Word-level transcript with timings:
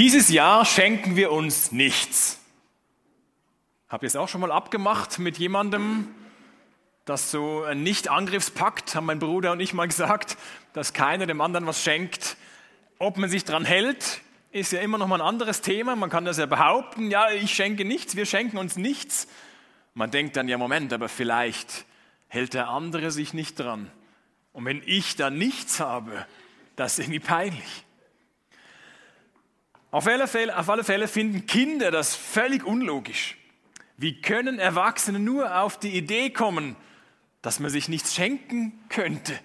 Dieses 0.00 0.30
Jahr 0.30 0.64
schenken 0.64 1.14
wir 1.14 1.30
uns 1.30 1.72
nichts. 1.72 2.40
Habt 3.90 4.02
ihr 4.02 4.06
es 4.06 4.16
auch 4.16 4.30
schon 4.30 4.40
mal 4.40 4.50
abgemacht 4.50 5.18
mit 5.18 5.36
jemandem, 5.36 6.08
das 7.04 7.30
so 7.30 7.64
ein 7.64 7.82
Nicht-Angriffspakt, 7.82 8.94
haben 8.94 9.04
mein 9.04 9.18
Bruder 9.18 9.52
und 9.52 9.60
ich 9.60 9.74
mal 9.74 9.86
gesagt, 9.86 10.38
dass 10.72 10.94
keiner 10.94 11.26
dem 11.26 11.42
anderen 11.42 11.66
was 11.66 11.82
schenkt. 11.82 12.38
Ob 12.98 13.18
man 13.18 13.28
sich 13.28 13.44
dran 13.44 13.66
hält, 13.66 14.22
ist 14.52 14.72
ja 14.72 14.80
immer 14.80 14.96
noch 14.96 15.06
mal 15.06 15.20
ein 15.20 15.28
anderes 15.28 15.60
Thema. 15.60 15.94
Man 15.96 16.08
kann 16.08 16.24
das 16.24 16.38
ja 16.38 16.46
behaupten, 16.46 17.10
ja, 17.10 17.30
ich 17.32 17.52
schenke 17.52 17.84
nichts, 17.84 18.16
wir 18.16 18.24
schenken 18.24 18.56
uns 18.56 18.76
nichts. 18.76 19.28
Man 19.92 20.10
denkt 20.10 20.34
dann, 20.34 20.48
ja, 20.48 20.56
Moment, 20.56 20.94
aber 20.94 21.10
vielleicht 21.10 21.84
hält 22.28 22.54
der 22.54 22.70
andere 22.70 23.10
sich 23.10 23.34
nicht 23.34 23.60
dran. 23.60 23.90
Und 24.54 24.64
wenn 24.64 24.82
ich 24.86 25.16
dann 25.16 25.36
nichts 25.36 25.78
habe, 25.78 26.24
das 26.74 26.94
ist 26.94 27.00
irgendwie 27.00 27.20
peinlich. 27.20 27.84
Auf 29.90 30.06
alle, 30.06 30.28
Fälle, 30.28 30.56
auf 30.56 30.68
alle 30.70 30.84
Fälle 30.84 31.08
finden 31.08 31.46
Kinder 31.46 31.90
das 31.90 32.14
völlig 32.14 32.64
unlogisch. 32.64 33.36
Wie 33.96 34.20
können 34.20 34.58
Erwachsene 34.58 35.18
nur 35.18 35.60
auf 35.60 35.78
die 35.78 35.96
Idee 35.96 36.30
kommen, 36.30 36.76
dass 37.42 37.58
man 37.58 37.70
sich 37.70 37.88
nichts 37.88 38.14
schenken 38.14 38.72
könnte? 38.88 39.38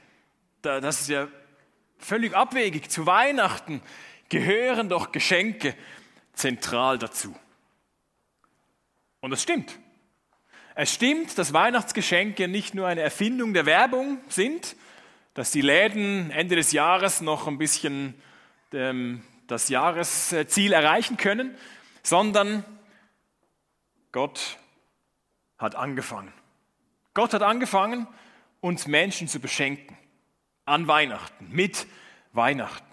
Das 0.61 1.01
ist 1.01 1.09
ja 1.09 1.27
völlig 1.97 2.35
abwegig. 2.35 2.89
Zu 2.89 3.05
Weihnachten 3.05 3.81
gehören 4.29 4.87
doch 4.87 5.11
Geschenke 5.11 5.75
zentral 6.33 6.99
dazu. 6.99 7.35
Und 9.19 9.31
es 9.31 9.41
stimmt. 9.41 9.79
Es 10.75 10.93
stimmt, 10.93 11.37
dass 11.37 11.53
Weihnachtsgeschenke 11.53 12.47
nicht 12.47 12.75
nur 12.75 12.85
eine 12.85 13.01
Erfindung 13.01 13.53
der 13.53 13.65
Werbung 13.65 14.19
sind, 14.29 14.75
dass 15.33 15.51
die 15.51 15.61
Läden 15.61 16.31
Ende 16.31 16.55
des 16.55 16.71
Jahres 16.71 17.21
noch 17.21 17.47
ein 17.47 17.57
bisschen 17.57 18.13
ähm, 18.73 19.23
das 19.47 19.69
Jahresziel 19.69 20.73
erreichen 20.73 21.17
können, 21.17 21.55
sondern 22.03 22.63
Gott 24.11 24.57
hat 25.57 25.75
angefangen. 25.75 26.33
Gott 27.13 27.33
hat 27.33 27.43
angefangen, 27.43 28.07
uns 28.61 28.87
Menschen 28.87 29.27
zu 29.27 29.39
beschenken 29.39 29.97
an 30.65 30.87
Weihnachten, 30.87 31.49
mit 31.51 31.87
Weihnachten. 32.33 32.85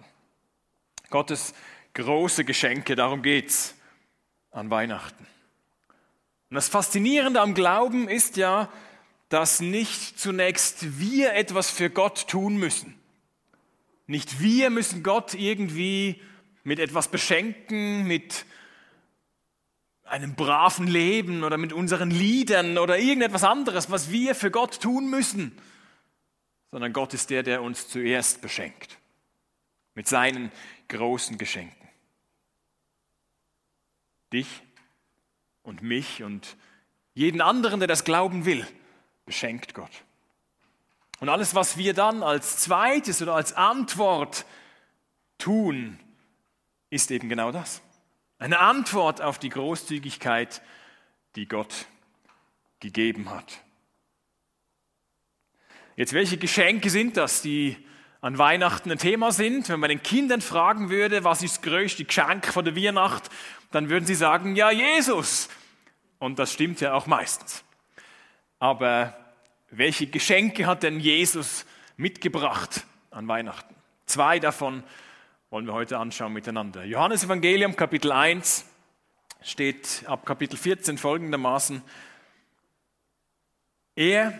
Gottes 1.10 1.54
große 1.94 2.44
Geschenke, 2.44 2.94
darum 2.96 3.22
geht's 3.22 3.74
an 4.50 4.70
Weihnachten. 4.70 5.26
Und 6.50 6.54
das 6.54 6.68
Faszinierende 6.68 7.40
am 7.40 7.54
Glauben 7.54 8.08
ist 8.08 8.36
ja, 8.36 8.68
dass 9.28 9.60
nicht 9.60 10.18
zunächst 10.20 10.98
wir 10.98 11.32
etwas 11.32 11.70
für 11.70 11.88
Gott 11.88 12.28
tun 12.28 12.56
müssen. 12.56 12.94
Nicht 14.06 14.40
wir 14.40 14.68
müssen 14.68 15.02
Gott 15.02 15.32
irgendwie 15.32 16.20
mit 16.64 16.78
etwas 16.78 17.08
beschenken, 17.08 18.06
mit 18.06 18.46
einem 20.04 20.34
braven 20.34 20.86
Leben 20.86 21.42
oder 21.42 21.56
mit 21.56 21.72
unseren 21.72 22.10
Liedern 22.10 22.78
oder 22.78 22.98
irgendetwas 22.98 23.44
anderes, 23.44 23.90
was 23.90 24.10
wir 24.10 24.34
für 24.34 24.50
Gott 24.50 24.80
tun 24.80 25.08
müssen, 25.08 25.58
sondern 26.70 26.92
Gott 26.92 27.14
ist 27.14 27.30
der, 27.30 27.42
der 27.42 27.62
uns 27.62 27.88
zuerst 27.88 28.42
beschenkt 28.42 28.98
mit 29.94 30.08
seinen 30.08 30.52
großen 30.88 31.38
Geschenken. 31.38 31.88
Dich 34.32 34.62
und 35.62 35.82
mich 35.82 36.22
und 36.22 36.56
jeden 37.14 37.40
anderen, 37.40 37.80
der 37.80 37.88
das 37.88 38.04
glauben 38.04 38.44
will, 38.44 38.66
beschenkt 39.26 39.74
Gott. 39.74 40.04
Und 41.20 41.28
alles, 41.28 41.54
was 41.54 41.76
wir 41.76 41.94
dann 41.94 42.22
als 42.22 42.58
zweites 42.58 43.22
oder 43.22 43.34
als 43.34 43.52
Antwort 43.52 44.44
tun, 45.38 45.98
ist 46.92 47.10
eben 47.10 47.30
genau 47.30 47.50
das. 47.50 47.80
Eine 48.38 48.58
Antwort 48.58 49.22
auf 49.22 49.38
die 49.38 49.48
Großzügigkeit, 49.48 50.60
die 51.36 51.48
Gott 51.48 51.86
gegeben 52.80 53.30
hat. 53.30 53.60
Jetzt, 55.96 56.12
welche 56.12 56.36
Geschenke 56.36 56.90
sind 56.90 57.16
das, 57.16 57.40
die 57.40 57.78
an 58.20 58.36
Weihnachten 58.36 58.90
ein 58.90 58.98
Thema 58.98 59.32
sind? 59.32 59.70
Wenn 59.70 59.80
man 59.80 59.88
den 59.88 60.02
Kindern 60.02 60.42
fragen 60.42 60.90
würde, 60.90 61.24
was 61.24 61.42
ist 61.42 61.56
das 61.56 61.62
größte 61.62 62.04
Geschenk 62.04 62.46
von 62.46 62.64
der 62.64 62.76
Weihnacht, 62.76 63.30
dann 63.70 63.88
würden 63.88 64.04
sie 64.04 64.14
sagen, 64.14 64.54
ja, 64.54 64.70
Jesus. 64.70 65.48
Und 66.18 66.38
das 66.38 66.52
stimmt 66.52 66.82
ja 66.82 66.92
auch 66.92 67.06
meistens. 67.06 67.64
Aber 68.58 69.16
welche 69.70 70.08
Geschenke 70.08 70.66
hat 70.66 70.82
denn 70.82 71.00
Jesus 71.00 71.64
mitgebracht 71.96 72.84
an 73.10 73.26
Weihnachten? 73.28 73.74
Zwei 74.04 74.38
davon 74.38 74.82
wollen 75.52 75.66
wir 75.66 75.74
heute 75.74 75.98
anschauen 75.98 76.32
miteinander. 76.32 76.82
Johannes 76.82 77.24
Evangelium 77.24 77.76
Kapitel 77.76 78.10
1 78.10 78.64
steht 79.42 80.02
ab 80.06 80.24
Kapitel 80.24 80.56
14 80.56 80.96
folgendermaßen. 80.96 81.82
Er, 83.94 84.32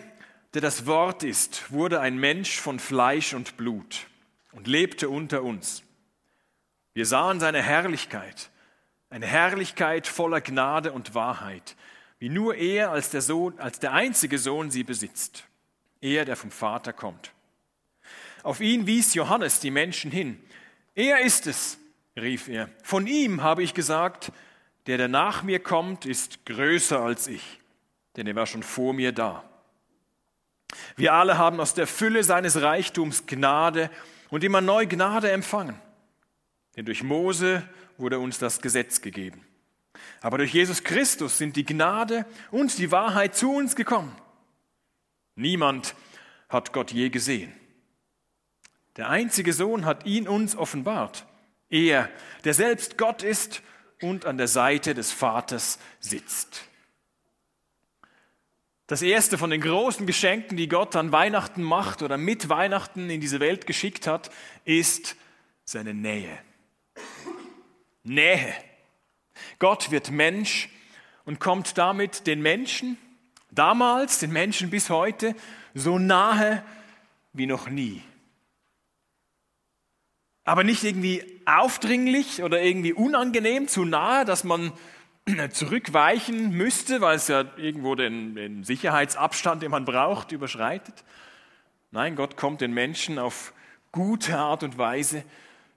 der 0.54 0.62
das 0.62 0.86
Wort 0.86 1.22
ist, 1.22 1.70
wurde 1.70 2.00
ein 2.00 2.16
Mensch 2.16 2.58
von 2.58 2.80
Fleisch 2.80 3.34
und 3.34 3.58
Blut 3.58 4.06
und 4.52 4.66
lebte 4.66 5.10
unter 5.10 5.42
uns. 5.42 5.82
Wir 6.94 7.04
sahen 7.04 7.40
seine 7.40 7.62
Herrlichkeit, 7.62 8.48
eine 9.10 9.26
Herrlichkeit 9.26 10.06
voller 10.06 10.40
Gnade 10.40 10.92
und 10.92 11.14
Wahrheit, 11.14 11.76
wie 12.20 12.30
nur 12.30 12.54
er 12.54 12.90
als 12.90 13.10
der, 13.10 13.20
Sohn, 13.20 13.58
als 13.58 13.78
der 13.78 13.92
einzige 13.92 14.38
Sohn 14.38 14.70
sie 14.70 14.82
besitzt. 14.82 15.44
Er, 16.00 16.24
der 16.24 16.36
vom 16.36 16.50
Vater 16.50 16.94
kommt. 16.94 17.32
Auf 18.42 18.62
ihn 18.62 18.86
wies 18.86 19.12
Johannes 19.12 19.60
die 19.60 19.70
Menschen 19.70 20.10
hin. 20.10 20.42
Er 20.94 21.20
ist 21.20 21.46
es, 21.46 21.78
rief 22.16 22.48
er. 22.48 22.68
Von 22.82 23.06
ihm 23.06 23.42
habe 23.42 23.62
ich 23.62 23.74
gesagt, 23.74 24.32
der, 24.86 24.98
der 24.98 25.08
nach 25.08 25.42
mir 25.42 25.60
kommt, 25.60 26.06
ist 26.06 26.44
größer 26.46 27.00
als 27.00 27.28
ich, 27.28 27.60
denn 28.16 28.26
er 28.26 28.34
war 28.34 28.46
schon 28.46 28.62
vor 28.62 28.92
mir 28.92 29.12
da. 29.12 29.44
Wir 30.96 31.12
alle 31.14 31.38
haben 31.38 31.60
aus 31.60 31.74
der 31.74 31.86
Fülle 31.86 32.24
seines 32.24 32.60
Reichtums 32.60 33.26
Gnade 33.26 33.90
und 34.30 34.44
immer 34.44 34.60
neu 34.60 34.86
Gnade 34.86 35.30
empfangen. 35.30 35.80
Denn 36.76 36.86
durch 36.86 37.02
Mose 37.02 37.68
wurde 37.98 38.18
uns 38.18 38.38
das 38.38 38.60
Gesetz 38.60 39.00
gegeben. 39.00 39.46
Aber 40.20 40.38
durch 40.38 40.54
Jesus 40.54 40.82
Christus 40.82 41.38
sind 41.38 41.56
die 41.56 41.64
Gnade 41.64 42.24
und 42.50 42.78
die 42.78 42.90
Wahrheit 42.90 43.36
zu 43.36 43.52
uns 43.52 43.76
gekommen. 43.76 44.16
Niemand 45.34 45.94
hat 46.48 46.72
Gott 46.72 46.92
je 46.92 47.10
gesehen. 47.10 47.52
Der 48.96 49.08
einzige 49.08 49.52
Sohn 49.52 49.84
hat 49.84 50.06
ihn 50.06 50.28
uns 50.28 50.56
offenbart. 50.56 51.26
Er, 51.70 52.10
der 52.44 52.54
selbst 52.54 52.98
Gott 52.98 53.22
ist 53.22 53.62
und 54.02 54.26
an 54.26 54.36
der 54.36 54.48
Seite 54.48 54.94
des 54.94 55.12
Vaters 55.12 55.78
sitzt. 56.00 56.64
Das 58.86 59.00
erste 59.00 59.38
von 59.38 59.48
den 59.48 59.62
großen 59.62 60.06
Geschenken, 60.06 60.58
die 60.58 60.68
Gott 60.68 60.96
an 60.96 61.12
Weihnachten 61.12 61.62
macht 61.62 62.02
oder 62.02 62.18
mit 62.18 62.50
Weihnachten 62.50 63.08
in 63.08 63.22
diese 63.22 63.40
Welt 63.40 63.66
geschickt 63.66 64.06
hat, 64.06 64.30
ist 64.66 65.16
seine 65.64 65.94
Nähe. 65.94 66.38
Nähe. 68.02 68.54
Gott 69.58 69.90
wird 69.90 70.10
Mensch 70.10 70.68
und 71.24 71.40
kommt 71.40 71.78
damit 71.78 72.26
den 72.26 72.42
Menschen, 72.42 72.98
damals 73.50 74.18
den 74.18 74.32
Menschen 74.32 74.68
bis 74.68 74.90
heute, 74.90 75.34
so 75.72 75.98
nahe 75.98 76.62
wie 77.32 77.46
noch 77.46 77.68
nie. 77.68 78.02
Aber 80.44 80.64
nicht 80.64 80.82
irgendwie 80.84 81.40
aufdringlich 81.46 82.42
oder 82.42 82.62
irgendwie 82.62 82.92
unangenehm, 82.92 83.68
zu 83.68 83.84
nahe, 83.84 84.24
dass 84.24 84.44
man 84.44 84.72
zurückweichen 85.52 86.50
müsste, 86.50 87.00
weil 87.00 87.16
es 87.16 87.28
ja 87.28 87.44
irgendwo 87.56 87.94
den, 87.94 88.34
den 88.34 88.64
Sicherheitsabstand, 88.64 89.62
den 89.62 89.70
man 89.70 89.84
braucht, 89.84 90.32
überschreitet. 90.32 91.04
Nein, 91.90 92.16
Gott 92.16 92.36
kommt 92.36 92.60
den 92.60 92.72
Menschen 92.72 93.18
auf 93.18 93.52
gute 93.92 94.38
Art 94.38 94.62
und 94.62 94.78
Weise 94.78 95.24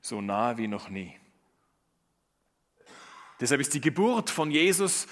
so 0.01 0.21
nahe 0.21 0.57
wie 0.57 0.67
noch 0.67 0.89
nie. 0.89 1.15
Deshalb 3.39 3.59
ist 3.59 3.73
die 3.73 3.81
Geburt 3.81 4.29
von 4.29 4.49
Jesus 4.49 5.07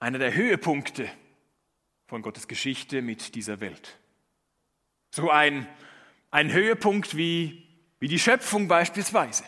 einer 0.00 0.18
der 0.18 0.34
Höhepunkte 0.34 1.08
von 2.06 2.22
Gottes 2.22 2.48
Geschichte 2.48 3.02
mit 3.02 3.34
dieser 3.36 3.60
Welt. 3.60 3.98
So 5.12 5.30
ein, 5.30 5.68
ein 6.30 6.50
Höhepunkt 6.50 7.16
wie, 7.16 7.68
wie 8.00 8.08
die 8.08 8.18
Schöpfung 8.18 8.66
beispielsweise. 8.66 9.44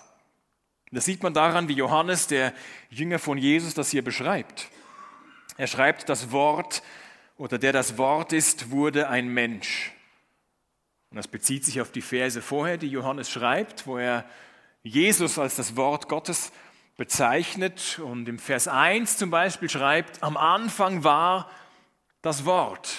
Das 0.93 1.07
sieht 1.07 1.23
man 1.23 1.33
daran, 1.33 1.69
wie 1.69 1.73
Johannes, 1.73 2.27
der 2.27 2.53
Jünger 2.91 3.19
von 3.19 3.39
Jesus, 3.39 3.73
das 3.73 3.91
hier 3.91 4.05
beschreibt. 4.05 4.69
Er 5.57 5.67
schreibt, 5.67 6.09
das 6.09 6.31
Wort 6.31 6.83
oder 7.39 7.59
der 7.59 7.73
das 7.73 7.97
Wort 7.97 8.33
ist, 8.33 8.71
wurde 8.71 9.09
ein 9.09 9.29
Mensch. 9.29 9.93
Und 11.11 11.17
das 11.17 11.29
bezieht 11.29 11.65
sich 11.65 11.81
auf 11.81 11.91
die 11.91 12.03
Verse 12.03 12.41
vorher, 12.41 12.77
die 12.77 12.89
Johannes 12.89 13.31
schreibt, 13.31 13.87
wo 13.87 13.99
er 13.99 14.25
Jesus 14.83 15.39
als 15.39 15.57
das 15.57 15.77
Wort 15.77 16.09
Gottes 16.09 16.53
bezeichnet 16.97 17.99
und 17.99 18.29
im 18.29 18.39
Vers 18.39 18.69
1 18.69 19.17
zum 19.17 19.31
Beispiel 19.31 19.71
schreibt, 19.71 20.23
am 20.23 20.37
Anfang 20.37 21.05
war 21.05 21.51
das 22.21 22.45
Wort. 22.45 22.97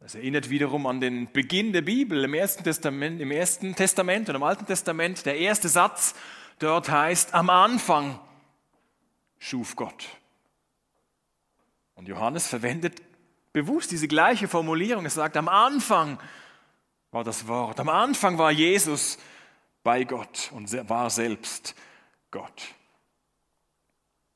Das 0.00 0.14
erinnert 0.14 0.48
wiederum 0.48 0.86
an 0.86 1.00
den 1.00 1.30
Beginn 1.32 1.72
der 1.72 1.82
Bibel 1.82 2.22
im 2.22 2.34
Ersten 2.34 2.62
Testament, 2.62 3.20
im 3.20 3.30
Ersten 3.30 3.74
Testament 3.74 4.28
und 4.28 4.36
im 4.36 4.42
Alten 4.42 4.64
Testament. 4.64 5.26
Der 5.26 5.36
erste 5.36 5.68
Satz 5.68 6.14
dort 6.60 6.88
heißt, 6.88 7.34
am 7.34 7.50
Anfang 7.50 8.20
schuf 9.38 9.74
Gott. 9.74 10.06
Und 11.94 12.06
Johannes 12.06 12.46
verwendet 12.46 13.02
bewusst 13.52 13.90
diese 13.90 14.06
gleiche 14.06 14.46
Formulierung. 14.46 15.04
Er 15.04 15.10
sagt, 15.10 15.36
am 15.36 15.48
Anfang 15.48 16.20
war 17.10 17.24
das 17.24 17.48
Wort, 17.48 17.80
am 17.80 17.88
Anfang 17.88 18.38
war 18.38 18.52
Jesus 18.52 19.18
bei 19.82 20.04
Gott 20.04 20.52
und 20.54 20.70
war 20.88 21.10
selbst 21.10 21.74
Gott. 22.30 22.62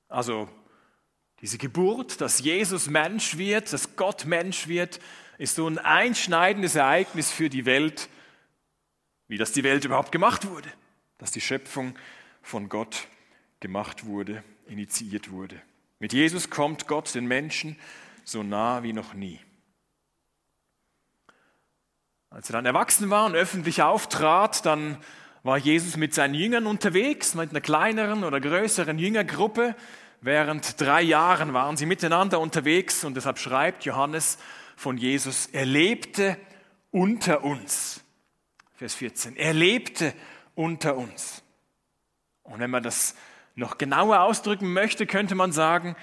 Also 0.09 0.49
diese 1.41 1.59
Geburt, 1.59 2.21
dass 2.21 2.41
Jesus 2.41 2.89
Mensch 2.89 3.37
wird, 3.37 3.73
dass 3.73 3.97
Gott 3.97 4.25
Mensch 4.25 4.67
wird, 4.67 5.01
ist 5.43 5.57
so 5.57 5.67
ein 5.67 5.79
einschneidendes 5.79 6.77
Ereignis 6.77 7.33
für 7.33 7.51
die 7.51 7.67
Welt, 7.67 8.09
wie 9.27 9.39
das 9.39 9.51
die 9.51 9.65
Welt 9.65 9.85
überhaupt 9.85 10.13
gemacht 10.13 10.49
wurde, 10.49 10.69
dass 11.19 11.33
die 11.33 11.41
Schöpfung 11.41 11.99
von 12.43 12.69
Gott 12.69 13.09
gemacht 13.59 14.07
wurde, 14.07 14.45
initiiert 14.69 15.33
wurde. 15.33 15.61
Mit 15.99 16.13
Jesus 16.13 16.49
kommt 16.49 16.87
Gott 16.87 17.13
den 17.17 17.27
Menschen 17.27 17.77
so 18.23 18.45
nah 18.45 18.85
wie 18.85 18.93
noch 18.93 19.15
nie. 19.15 19.41
Als 22.31 22.49
er 22.49 22.53
dann 22.53 22.67
erwachsen 22.67 23.11
war 23.11 23.27
und 23.27 23.35
öffentlich 23.35 23.83
auftrat, 23.83 24.65
dann 24.65 24.97
war 25.43 25.59
Jesus 25.59 25.97
mit 25.97 26.15
seinen 26.15 26.35
Jüngern 26.35 26.67
unterwegs, 26.67 27.35
mit 27.35 27.51
einer 27.51 27.61
kleineren 27.61 28.23
oder 28.23 28.41
größeren 28.41 28.97
Jüngergruppe. 28.97 29.75
Während 30.21 30.81
drei 30.81 31.03
Jahren 31.03 31.53
waren 31.53 31.77
sie 31.77 31.87
miteinander 31.87 32.39
unterwegs 32.39 33.03
und 33.03 33.17
deshalb 33.17 33.41
schreibt 33.41 33.85
Johannes 33.85 34.39
von 34.77 34.97
Jesus, 34.97 35.47
er 35.47 35.67
lebte 35.67 36.39
unter 36.91 37.45
uns. 37.45 38.03
Vers 38.75 38.95
14, 38.95 39.37
er 39.37 39.53
lebte 39.53 40.15
unter 40.55 40.97
uns. 40.97 41.43
Und 42.43 42.61
wenn 42.61 42.71
man 42.71 42.83
das 42.83 43.15
noch 43.55 43.79
genauer 43.79 44.21
ausdrücken 44.21 44.73
möchte, 44.73 45.07
könnte 45.07 45.35
man 45.35 45.53
sagen, 45.53 45.97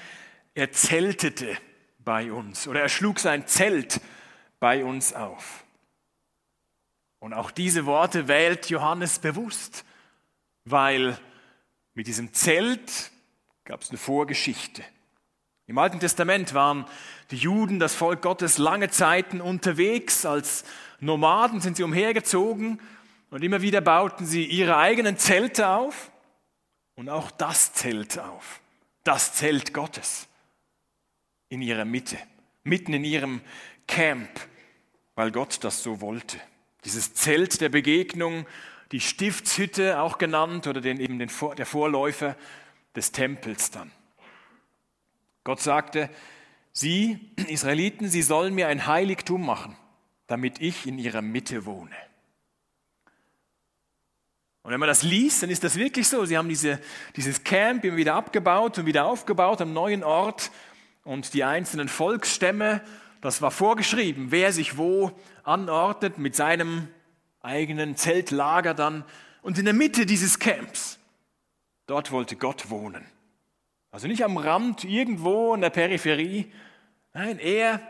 er 0.54 0.72
zeltete 0.72 1.58
bei 2.00 2.32
uns 2.32 2.68
oder 2.68 2.82
er 2.82 2.90
schlug 2.90 3.20
sein 3.20 3.48
Zelt 3.48 4.02
bei 4.60 4.84
uns 4.84 5.14
auf. 5.14 5.66
Und 7.20 7.34
auch 7.34 7.52
diese 7.52 7.86
Worte 7.86 8.28
wählt 8.28 8.70
Johannes 8.70 9.20
bewusst, 9.20 9.84
weil 10.64 11.18
mit 11.94 12.08
diesem 12.08 12.34
Zelt 12.34 13.12
gab 13.66 13.82
es 13.82 13.90
eine 13.90 13.98
Vorgeschichte. 13.98 14.84
Im 15.70 15.78
Alten 15.78 16.00
Testament 16.00 16.56
waren 16.56 16.86
die 17.30 17.36
Juden, 17.36 17.80
das 17.80 17.94
Volk 17.94 18.24
Gottes, 18.24 18.58
lange 18.58 18.90
Zeiten 18.90 19.40
unterwegs. 19.40 20.26
Als 20.26 20.66
Nomaden 21.00 21.62
sind 21.62 21.78
sie 21.78 21.84
umhergezogen 21.84 22.82
und 23.30 23.44
immer 23.44 23.62
wieder 23.62 23.80
bauten 23.80 24.26
sie 24.26 24.46
ihre 24.46 24.78
eigenen 24.78 25.20
Zelte 25.20 25.70
auf 25.70 26.10
und 26.96 27.08
auch 27.08 27.30
das 27.30 27.72
Zelt 27.74 28.18
auf, 28.18 28.62
das 29.04 29.36
Zelt 29.36 29.72
Gottes 29.72 30.28
in 31.50 31.62
ihrer 31.62 31.86
Mitte, 31.86 32.18
mitten 32.64 32.94
in 32.94 33.04
ihrem 33.04 33.40
Camp, 33.86 34.28
weil 35.14 35.30
Gott 35.30 35.64
das 35.64 35.84
so 35.84 36.02
wollte. 36.02 36.40
Dieses 36.84 37.14
Zelt 37.14 37.62
der 37.62 37.70
Begegnung, 37.70 38.48
die 38.92 39.02
Stiftshütte 39.02 40.00
auch 40.00 40.18
genannt 40.18 40.66
oder 40.66 40.82
den, 40.82 41.00
eben 41.00 41.20
den, 41.20 41.30
der 41.56 41.66
Vorläufer 41.68 42.36
des 42.96 43.12
Tempels 43.12 43.70
dann. 43.70 43.92
Gott 45.44 45.62
sagte, 45.62 46.10
Sie, 46.72 47.32
Israeliten, 47.48 48.08
Sie 48.10 48.22
sollen 48.22 48.54
mir 48.54 48.68
ein 48.68 48.86
Heiligtum 48.86 49.46
machen, 49.46 49.76
damit 50.28 50.62
ich 50.62 50.86
in 50.86 51.00
ihrer 51.00 51.22
Mitte 51.22 51.66
wohne. 51.66 51.96
Und 54.64 54.72
wenn 54.72 54.80
man 54.80 54.88
das 54.90 55.04
liest, 55.04 55.42
dann 55.42 55.50
ist 55.50 55.64
das 55.64 55.78
wirklich 55.78 56.08
so. 56.08 56.26
Sie 56.26 56.38
haben 56.38 56.50
diese, 56.50 56.80
dieses 57.16 57.44
Camp 57.44 57.84
immer 57.86 57.98
wieder 57.98 58.16
abgebaut 58.16 58.78
und 58.78 58.86
wieder 58.86 59.06
aufgebaut 59.06 59.62
am 59.62 59.74
neuen 59.74 60.04
Ort 60.04 60.52
und 61.04 61.34
die 61.34 61.44
einzelnen 61.44 61.88
Volksstämme, 61.88 62.82
das 63.22 63.42
war 63.42 63.52
vorgeschrieben, 63.52 64.28
wer 64.30 64.54
sich 64.54 64.78
wo 64.78 65.12
anordnet 65.44 66.18
mit 66.18 66.36
seinem 66.36 66.88
eigenen 67.42 67.96
Zeltlager 67.96 68.74
dann. 68.74 69.04
Und 69.42 69.58
in 69.58 69.66
der 69.66 69.74
Mitte 69.74 70.06
dieses 70.06 70.40
Camps, 70.40 71.00
dort 71.88 72.12
wollte 72.12 72.36
Gott 72.36 72.70
wohnen. 72.70 73.06
Also 73.92 74.08
nicht 74.08 74.24
am 74.24 74.38
Rand 74.38 74.84
irgendwo 74.84 75.54
in 75.54 75.62
der 75.62 75.72
Peripherie. 75.72 76.52
Nein, 77.14 77.40
er 77.40 77.82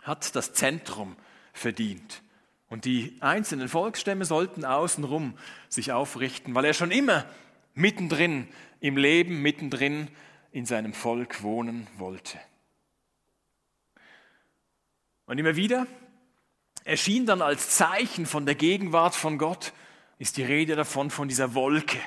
hat 0.00 0.34
das 0.34 0.54
Zentrum 0.54 1.16
verdient. 1.52 2.22
Und 2.68 2.84
die 2.84 3.16
einzelnen 3.20 3.68
Volksstämme 3.68 4.24
sollten 4.24 4.64
außenrum 4.64 5.36
sich 5.68 5.92
aufrichten, 5.92 6.54
weil 6.54 6.64
er 6.64 6.74
schon 6.74 6.90
immer 6.90 7.24
mittendrin 7.74 8.48
im 8.80 8.96
Leben, 8.96 9.42
mittendrin 9.42 10.08
in 10.52 10.66
seinem 10.66 10.92
Volk 10.92 11.42
wohnen 11.42 11.86
wollte. 11.96 12.38
Und 15.26 15.38
immer 15.38 15.56
wieder 15.56 15.86
erschien 16.84 17.26
dann 17.26 17.42
als 17.42 17.76
Zeichen 17.76 18.24
von 18.24 18.46
der 18.46 18.54
Gegenwart 18.54 19.14
von 19.14 19.36
Gott, 19.36 19.72
ist 20.18 20.36
die 20.36 20.42
Rede 20.42 20.74
davon 20.74 21.10
von 21.10 21.28
dieser 21.28 21.54
Wolke, 21.54 21.98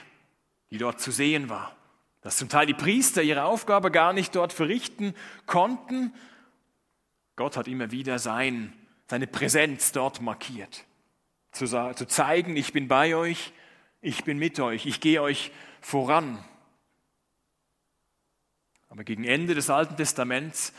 die 0.71 0.77
dort 0.77 1.00
zu 1.00 1.12
sehen 1.12 1.50
war. 1.50 1.75
Dass 2.21 2.38
zum 2.38 2.50
Teil 2.50 2.65
die 2.65 2.73
Priester 2.73 3.23
ihre 3.23 3.44
Aufgabe 3.45 3.91
gar 3.91 4.13
nicht 4.13 4.35
dort 4.35 4.53
verrichten 4.53 5.15
konnten. 5.45 6.13
Gott 7.35 7.57
hat 7.57 7.68
immer 7.68 7.91
wieder 7.91 8.19
sein 8.19 8.73
seine 9.12 9.27
Präsenz 9.27 9.91
dort 9.91 10.21
markiert. 10.21 10.85
Zu, 11.51 11.65
zu 11.68 12.07
zeigen, 12.07 12.56
ich 12.56 12.71
bin 12.71 12.88
bei 12.88 13.13
euch, 13.13 13.51
ich 14.00 14.23
bin 14.23 14.38
mit 14.38 14.57
euch, 14.62 14.85
ich 14.85 15.01
gehe 15.01 15.21
euch 15.21 15.51
voran. 15.81 16.41
Aber 18.88 19.03
gegen 19.03 19.25
Ende 19.25 19.53
des 19.53 19.69
Alten 19.69 19.97
Testaments 19.97 20.71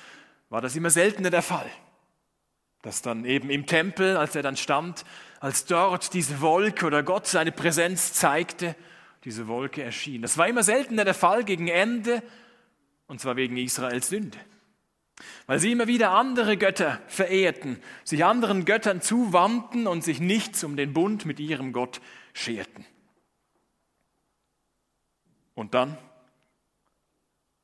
war 0.49 0.63
das 0.63 0.75
immer 0.77 0.89
seltener 0.89 1.29
der 1.29 1.43
Fall. 1.43 1.71
Dass 2.81 3.03
dann 3.03 3.27
eben 3.27 3.51
im 3.51 3.67
Tempel, 3.67 4.17
als 4.17 4.35
er 4.35 4.43
dann 4.43 4.57
stand, 4.57 5.05
als 5.41 5.67
dort 5.67 6.15
diese 6.15 6.41
Wolke 6.41 6.87
oder 6.87 7.03
Gott 7.03 7.27
seine 7.27 7.53
Präsenz 7.53 8.15
zeigte, 8.15 8.75
diese 9.25 9.49
Wolke 9.49 9.83
erschien. 9.83 10.23
Das 10.23 10.39
war 10.39 10.49
immer 10.49 10.63
seltener 10.63 11.05
der 11.05 11.15
Fall 11.15 11.45
gegen 11.45 11.69
Ende, 11.69 12.23
und 13.07 13.21
zwar 13.21 13.37
wegen 13.37 13.57
Israels 13.57 14.09
Sünde 14.09 14.39
weil 15.47 15.59
sie 15.59 15.73
immer 15.73 15.87
wieder 15.87 16.11
andere 16.11 16.57
Götter 16.57 17.01
verehrten, 17.09 17.81
sich 18.05 18.25
anderen 18.25 18.65
Göttern 18.65 19.01
zuwandten 19.01 19.87
und 19.87 20.03
sich 20.03 20.21
nichts 20.21 20.65
um 20.65 20.77
den 20.77 20.93
Bund 20.93 21.25
mit 21.25 21.41
ihrem 21.41 21.73
Gott 21.73 22.01
scherten. 22.33 22.85
Und 25.55 25.75
dann? 25.75 25.99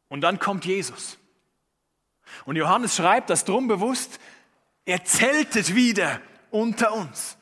Und 0.09 0.21
dann 0.23 0.39
kommt 0.39 0.65
Jesus. 0.65 1.19
Und 2.45 2.57
Johannes 2.57 2.97
schreibt 2.97 3.31
das 3.31 3.45
drum 3.45 3.69
bewusst, 3.69 4.19
er 4.85 5.05
zeltet 5.05 5.75
wieder 5.75 6.21
unter 6.51 6.93
uns. 6.93 7.37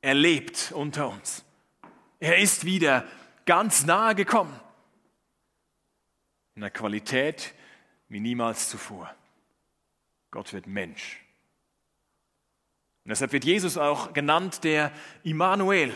Er 0.00 0.14
lebt 0.14 0.72
unter 0.72 1.08
uns. 1.08 1.44
Er 2.20 2.38
ist 2.38 2.64
wieder 2.64 3.06
ganz 3.46 3.84
nahe 3.84 4.14
gekommen. 4.14 4.58
In 6.54 6.62
einer 6.62 6.70
Qualität 6.70 7.54
wie 8.08 8.20
niemals 8.20 8.68
zuvor. 8.68 9.14
Gott 10.30 10.52
wird 10.52 10.66
Mensch. 10.66 11.20
Und 13.04 13.10
deshalb 13.10 13.32
wird 13.32 13.44
Jesus 13.44 13.76
auch 13.76 14.12
genannt 14.12 14.64
der 14.64 14.92
Immanuel, 15.22 15.92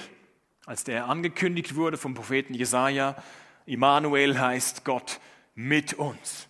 als 0.66 0.84
der 0.84 1.06
angekündigt 1.06 1.74
wurde 1.74 1.96
vom 1.96 2.14
Propheten 2.14 2.54
Jesaja. 2.54 3.22
Immanuel 3.66 4.38
heißt 4.38 4.84
Gott 4.84 5.20
mit 5.54 5.94
uns. 5.94 6.48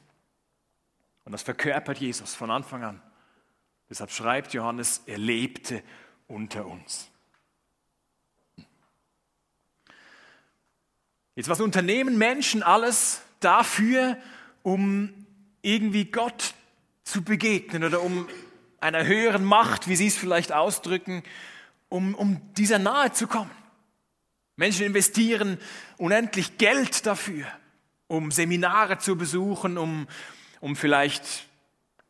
Und 1.25 1.33
das 1.33 1.43
verkörpert 1.43 1.99
Jesus 1.99 2.35
von 2.35 2.51
Anfang 2.51 2.83
an. 2.83 3.03
Deshalb 3.89 4.11
schreibt 4.11 4.53
Johannes, 4.53 5.03
er 5.07 5.19
lebte 5.19 5.83
unter 6.27 6.67
uns. 6.67 7.11
Jetzt, 11.39 11.49
was 11.49 11.61
unternehmen 11.61 12.19
Menschen 12.19 12.65
alles 12.65 13.23
dafür, 13.39 14.17
um 14.65 15.15
irgendwie 15.63 16.07
Gott 16.07 16.53
zu 17.05 17.23
begegnen 17.23 17.85
oder 17.85 18.03
um 18.03 18.27
einer 18.81 19.07
höheren 19.07 19.45
Macht, 19.45 19.87
wie 19.87 19.95
Sie 19.95 20.09
es 20.09 20.17
vielleicht 20.17 20.51
ausdrücken, 20.51 21.23
um, 21.89 22.17
um 22.17 22.41
dieser 22.55 22.81
nahe 22.81 23.13
zu 23.13 23.29
kommen. 23.29 23.53
Menschen 24.57 24.85
investieren 24.85 25.59
unendlich 25.97 26.59
Geld 26.59 27.07
dafür, 27.07 27.47
um 28.09 28.33
Seminare 28.33 28.99
zu 28.99 29.15
besuchen, 29.15 29.79
um, 29.79 30.09
um 30.59 30.75
vielleicht 30.75 31.47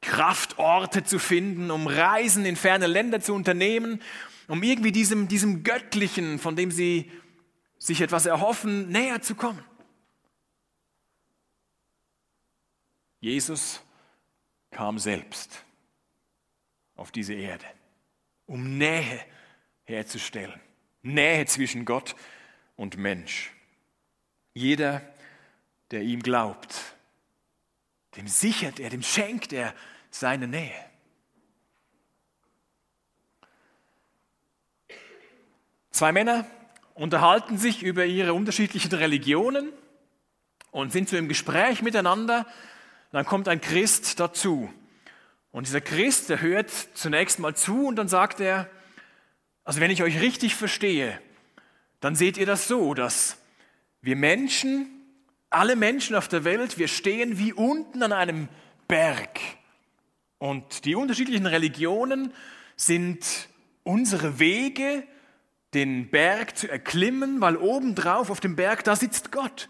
Kraftorte 0.01 1.05
zu 1.05 1.19
finden, 1.19 1.71
um 1.71 1.87
Reisen 1.87 2.47
in 2.47 2.57
ferne 2.57 2.87
Länder 2.87 3.21
zu 3.21 3.35
unternehmen, 3.35 4.01
um 4.47 4.63
irgendwie 4.63 4.91
diesem, 4.91 5.29
diesem 5.29 5.65
Göttlichen, 5.65 6.39
von 6.39 6.57
dem 6.57 6.71
sie 6.71 7.11
sich 7.79 8.01
etwas 8.01 8.27
erhoffen, 8.27 8.89
näher 8.89 9.23
zu 9.23 9.35
kommen. 9.35 9.65
Jesus 13.21 13.81
kam 14.71 14.99
selbst 14.99 15.65
auf 16.95 17.11
diese 17.11 17.35
Erde, 17.35 17.65
um 18.47 18.79
Nähe 18.79 19.25
herzustellen. 19.85 20.61
Nähe 21.03 21.47
zwischen 21.47 21.85
Gott 21.85 22.15
und 22.77 22.97
Mensch. 22.97 23.53
Jeder, 24.55 25.03
der 25.91 26.03
ihm 26.03 26.23
glaubt, 26.23 26.97
dem 28.17 28.29
sichert 28.29 28.81
er, 28.81 28.91
dem 28.91 29.03
schenkt 29.03 29.53
er 29.53 29.75
seine 30.11 30.49
Nähe. 30.49 30.85
Zwei 35.91 36.13
Männer 36.13 36.49
unterhalten 36.99 37.59
sich 37.59 37.85
über 37.85 38.05
ihre 38.07 38.35
unterschiedlichen 38.35 38.93
Religionen 38.93 39.73
und 40.73 40.91
sind 40.93 41.09
so 41.09 41.17
im 41.17 41.29
Gespräch 41.29 41.81
miteinander. 41.81 42.45
Dann 43.13 43.25
kommt 43.25 43.47
ein 43.47 43.61
Christ 43.61 44.19
dazu. 44.19 44.69
Und 45.53 45.69
dieser 45.69 45.81
Christ, 45.81 46.29
der 46.29 46.41
hört 46.41 46.71
zunächst 46.95 47.39
mal 47.39 47.55
zu 47.55 47.87
und 47.87 47.97
dann 47.97 48.09
sagt 48.09 48.41
er, 48.41 48.69
also 49.63 49.81
wenn 49.81 49.93
ich 49.93 50.03
euch 50.03 50.21
richtig 50.21 50.57
verstehe, 50.57 51.21
dann 52.01 52.17
seht 52.17 52.37
ihr 52.37 52.47
das 52.47 52.67
so, 52.67 52.95
dass 52.95 53.39
wir 54.03 54.17
Menschen, 54.17 54.89
alle 55.51 55.77
Menschen 55.77 56.17
auf 56.17 56.27
der 56.27 56.43
Welt, 56.43 56.79
wir 56.79 56.89
stehen 56.89 57.39
wie 57.39 57.53
unten 57.53 58.03
an 58.03 58.13
einem 58.13 58.49
Berg. 58.89 59.39
Und 60.39 60.85
die 60.85 60.97
unterschiedlichen 60.97 61.47
Religionen 61.47 62.33
sind 62.75 63.49
unsere 63.85 64.41
Wege, 64.41 65.05
den 65.75 66.11
Berg 66.11 66.57
zu 66.57 66.71
erklimmen, 66.71 67.41
weil 67.41 67.57
obendrauf 67.57 68.31
auf 68.31 68.41
dem 68.41 68.57
Berg, 68.57 68.85
da 68.85 68.97
sitzt 68.97 69.33
Gott. 69.33 69.69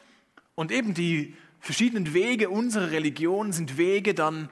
Und 0.54 0.70
eben 0.70 0.94
die 0.94 1.36
verschiedenen 1.60 2.14
Wege 2.14 2.50
unserer 2.50 2.90
Religion 2.90 3.52
sind 3.52 3.76
Wege 3.76 4.14
dann 4.14 4.48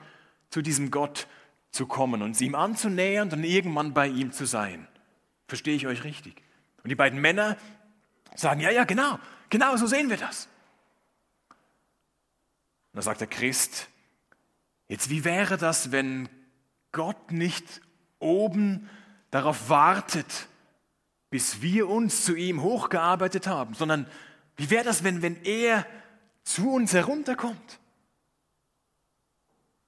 zu 0.50 0.62
diesem 0.62 0.90
Gott 0.90 1.28
zu 1.70 1.86
kommen, 1.86 2.22
und 2.22 2.40
ihm 2.40 2.54
anzunähern 2.54 3.30
und 3.30 3.44
irgendwann 3.44 3.92
bei 3.92 4.08
ihm 4.08 4.32
zu 4.32 4.46
sein. 4.46 4.88
Verstehe 5.46 5.76
ich 5.76 5.86
euch 5.86 6.04
richtig? 6.04 6.42
Und 6.82 6.88
die 6.88 6.94
beiden 6.94 7.20
Männer 7.20 7.56
sagen, 8.34 8.60
ja, 8.60 8.70
ja, 8.70 8.84
genau, 8.84 9.18
genau 9.50 9.76
so 9.76 9.86
sehen 9.86 10.08
wir 10.08 10.16
das. 10.16 10.48
Und 12.92 12.98
da 12.98 13.02
sagt 13.02 13.20
der 13.20 13.28
Christ, 13.28 13.88
jetzt 14.88 15.10
wie 15.10 15.24
wäre 15.24 15.58
das, 15.58 15.92
wenn 15.92 16.28
Gott 16.92 17.30
nicht 17.30 17.82
oben 18.18 18.88
darauf 19.30 19.68
wartet, 19.68 20.48
bis 21.36 21.60
wir 21.60 21.86
uns 21.90 22.24
zu 22.24 22.34
ihm 22.34 22.62
hochgearbeitet 22.62 23.46
haben, 23.46 23.74
sondern 23.74 24.06
wie 24.56 24.70
wäre 24.70 24.84
das, 24.84 25.04
wenn, 25.04 25.20
wenn 25.20 25.44
er 25.44 25.86
zu 26.44 26.72
uns 26.72 26.94
herunterkommt? 26.94 27.78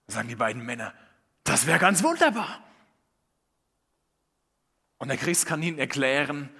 Sagen 0.08 0.28
die 0.28 0.34
beiden 0.34 0.62
Männer, 0.62 0.92
das 1.44 1.64
wäre 1.64 1.78
ganz 1.78 2.02
wunderbar. 2.02 2.62
Und 4.98 5.08
der 5.08 5.16
Christ 5.16 5.46
kann 5.46 5.62
ihnen 5.62 5.78
erklären, 5.78 6.50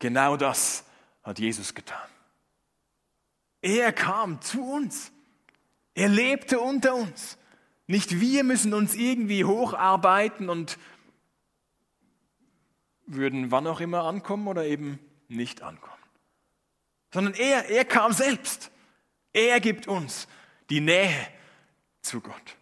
genau 0.00 0.36
das 0.36 0.82
hat 1.22 1.38
Jesus 1.38 1.72
getan. 1.72 2.08
Er 3.62 3.92
kam 3.92 4.40
zu 4.40 4.60
uns. 4.60 5.12
Er 5.94 6.08
lebte 6.08 6.58
unter 6.58 6.96
uns. 6.96 7.38
Nicht 7.86 8.18
wir 8.18 8.42
müssen 8.42 8.74
uns 8.74 8.96
irgendwie 8.96 9.44
hocharbeiten 9.44 10.48
und 10.50 10.78
würden 13.06 13.50
wann 13.50 13.66
auch 13.66 13.80
immer 13.80 14.04
ankommen 14.04 14.48
oder 14.48 14.64
eben 14.64 14.98
nicht 15.28 15.62
ankommen. 15.62 15.94
Sondern 17.12 17.34
er, 17.34 17.68
er 17.68 17.84
kam 17.84 18.12
selbst. 18.12 18.70
Er 19.32 19.60
gibt 19.60 19.86
uns 19.86 20.26
die 20.70 20.80
Nähe 20.80 21.28
zu 22.02 22.20
Gott. 22.20 22.56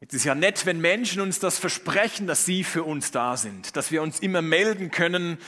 Es 0.00 0.12
ist 0.12 0.24
ja 0.24 0.34
nett, 0.34 0.66
wenn 0.66 0.80
Menschen 0.80 1.22
uns 1.22 1.38
das 1.38 1.58
versprechen, 1.58 2.26
dass 2.26 2.44
sie 2.44 2.62
für 2.62 2.84
uns 2.84 3.10
da 3.10 3.36
sind, 3.36 3.74
dass 3.74 3.90
wir 3.90 4.02
uns 4.02 4.20
immer 4.20 4.42
melden 4.42 4.90
können 4.90 5.38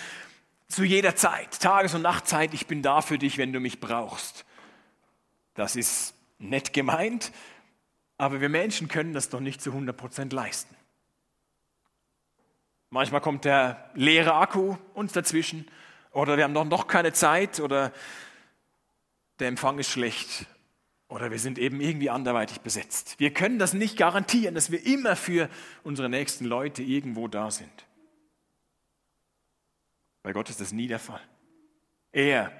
zu 0.68 0.82
jeder 0.82 1.14
Zeit, 1.14 1.60
Tages- 1.60 1.94
und 1.94 2.02
Nachtzeit, 2.02 2.54
ich 2.54 2.66
bin 2.66 2.82
da 2.82 3.02
für 3.02 3.18
dich, 3.18 3.38
wenn 3.38 3.52
du 3.52 3.60
mich 3.60 3.80
brauchst. 3.80 4.44
Das 5.54 5.76
ist 5.76 6.14
nett 6.38 6.72
gemeint, 6.72 7.32
aber 8.18 8.40
wir 8.40 8.48
Menschen 8.48 8.88
können 8.88 9.12
das 9.12 9.28
doch 9.28 9.40
nicht 9.40 9.60
zu 9.60 9.70
100 9.70 9.96
Prozent 9.96 10.32
leisten. 10.32 10.74
Manchmal 12.90 13.20
kommt 13.20 13.44
der 13.44 13.90
leere 13.94 14.34
Akku 14.34 14.76
uns 14.94 15.12
dazwischen 15.12 15.68
oder 16.12 16.36
wir 16.36 16.44
haben 16.44 16.54
doch 16.54 16.64
noch 16.64 16.86
keine 16.86 17.12
Zeit 17.12 17.60
oder 17.60 17.92
der 19.38 19.48
Empfang 19.48 19.78
ist 19.78 19.90
schlecht 19.90 20.46
oder 21.08 21.30
wir 21.30 21.38
sind 21.38 21.58
eben 21.58 21.80
irgendwie 21.80 22.10
anderweitig 22.10 22.60
besetzt. 22.60 23.18
Wir 23.18 23.32
können 23.32 23.58
das 23.58 23.74
nicht 23.74 23.96
garantieren, 23.96 24.54
dass 24.54 24.70
wir 24.70 24.84
immer 24.86 25.16
für 25.16 25.48
unsere 25.82 26.08
nächsten 26.08 26.44
Leute 26.44 26.82
irgendwo 26.82 27.28
da 27.28 27.50
sind. 27.50 27.86
Bei 30.22 30.32
Gott 30.32 30.50
ist 30.50 30.60
das 30.60 30.72
nie 30.72 30.88
der 30.88 30.98
Fall. 30.98 31.20
Er 32.12 32.50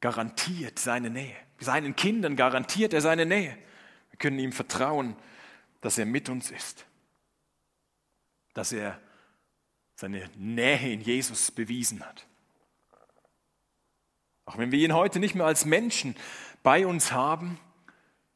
garantiert 0.00 0.78
seine 0.78 1.10
Nähe. 1.10 1.34
Seinen 1.58 1.96
Kindern 1.96 2.36
garantiert 2.36 2.92
er 2.92 3.00
seine 3.00 3.24
Nähe. 3.24 3.56
Wir 4.10 4.18
können 4.18 4.38
ihm 4.38 4.52
vertrauen, 4.52 5.16
dass 5.80 5.98
er 5.98 6.06
mit 6.06 6.28
uns 6.28 6.50
ist. 6.50 6.84
Dass 8.52 8.70
er 8.70 9.00
seine 9.94 10.28
Nähe 10.36 10.92
in 10.92 11.00
Jesus 11.00 11.50
bewiesen 11.50 12.04
hat. 12.04 12.26
Auch 14.44 14.58
wenn 14.58 14.72
wir 14.72 14.78
ihn 14.78 14.92
heute 14.92 15.20
nicht 15.20 15.34
mehr 15.34 15.46
als 15.46 15.64
Menschen 15.64 16.16
bei 16.62 16.86
uns 16.86 17.12
haben, 17.12 17.58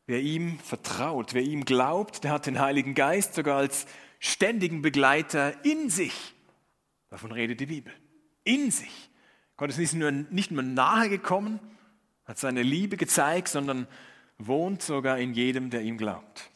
wer 0.07 0.21
ihm 0.21 0.59
vertraut, 0.61 1.35
wer 1.35 1.43
ihm 1.43 1.65
glaubt, 1.65 2.25
der 2.25 2.33
hat 2.33 2.47
den 2.47 2.61
Heiligen 2.61 2.95
Geist 2.95 3.35
sogar 3.35 3.59
als 3.59 3.87
ständigen 4.21 4.83
Begleiter 4.83 5.65
in 5.65 5.91
sich. 5.91 6.35
Davon 7.11 7.33
redet 7.33 7.61
die 7.61 7.67
Bibel. 7.67 7.93
In 8.45 8.71
sich. 8.71 9.11
Gott 9.57 9.71
ist 9.71 9.79
nicht 9.79 9.95
nur, 9.95 10.11
nicht 10.11 10.51
nur 10.51 10.63
nahe 10.63 11.09
gekommen, 11.09 11.61
hat 12.25 12.39
seine 12.39 12.63
Liebe 12.63 12.97
gezeigt, 12.97 13.49
sondern 13.49 13.87
wohnt 14.39 14.83
sogar 14.83 15.19
in 15.19 15.35
jedem, 15.35 15.71
der 15.71 15.83
ihm 15.83 15.99
glaubt. 15.99 16.51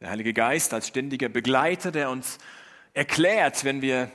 Der 0.00 0.10
Heilige 0.10 0.32
Geist 0.32 0.74
als 0.74 0.88
ständiger 0.88 1.28
Begleiter, 1.28 1.92
der 1.92 2.10
uns 2.10 2.38
erklärt, 2.96 3.62
wenn 3.64 3.82
wir 3.82 4.10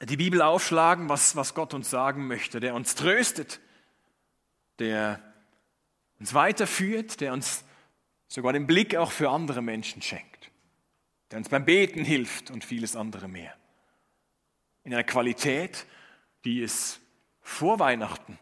die 0.00 0.16
Bibel 0.16 0.40
aufschlagen, 0.40 1.10
was, 1.10 1.36
was 1.36 1.52
Gott 1.52 1.74
uns 1.74 1.90
sagen 1.90 2.26
möchte, 2.26 2.58
der 2.58 2.74
uns 2.74 2.94
tröstet, 2.94 3.60
der 4.78 5.22
uns 6.18 6.32
weiterführt, 6.32 7.20
der 7.20 7.34
uns 7.34 7.62
sogar 8.26 8.54
den 8.54 8.66
Blick 8.66 8.96
auch 8.96 9.12
für 9.12 9.28
andere 9.28 9.60
Menschen 9.60 10.00
schenkt, 10.00 10.50
der 11.30 11.38
uns 11.38 11.50
beim 11.50 11.66
Beten 11.66 12.02
hilft 12.02 12.50
und 12.50 12.64
vieles 12.64 12.96
andere 12.96 13.28
mehr. 13.28 13.54
In 14.82 14.94
einer 14.94 15.04
Qualität, 15.04 15.86
die 16.46 16.62
es 16.62 17.00
vor 17.42 17.78
Weihnachten 17.80 18.38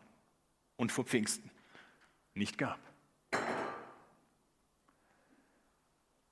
und 0.76 0.92
vor 0.92 1.04
Pfingsten 1.04 1.50
nicht 2.34 2.58
gab. 2.58 2.78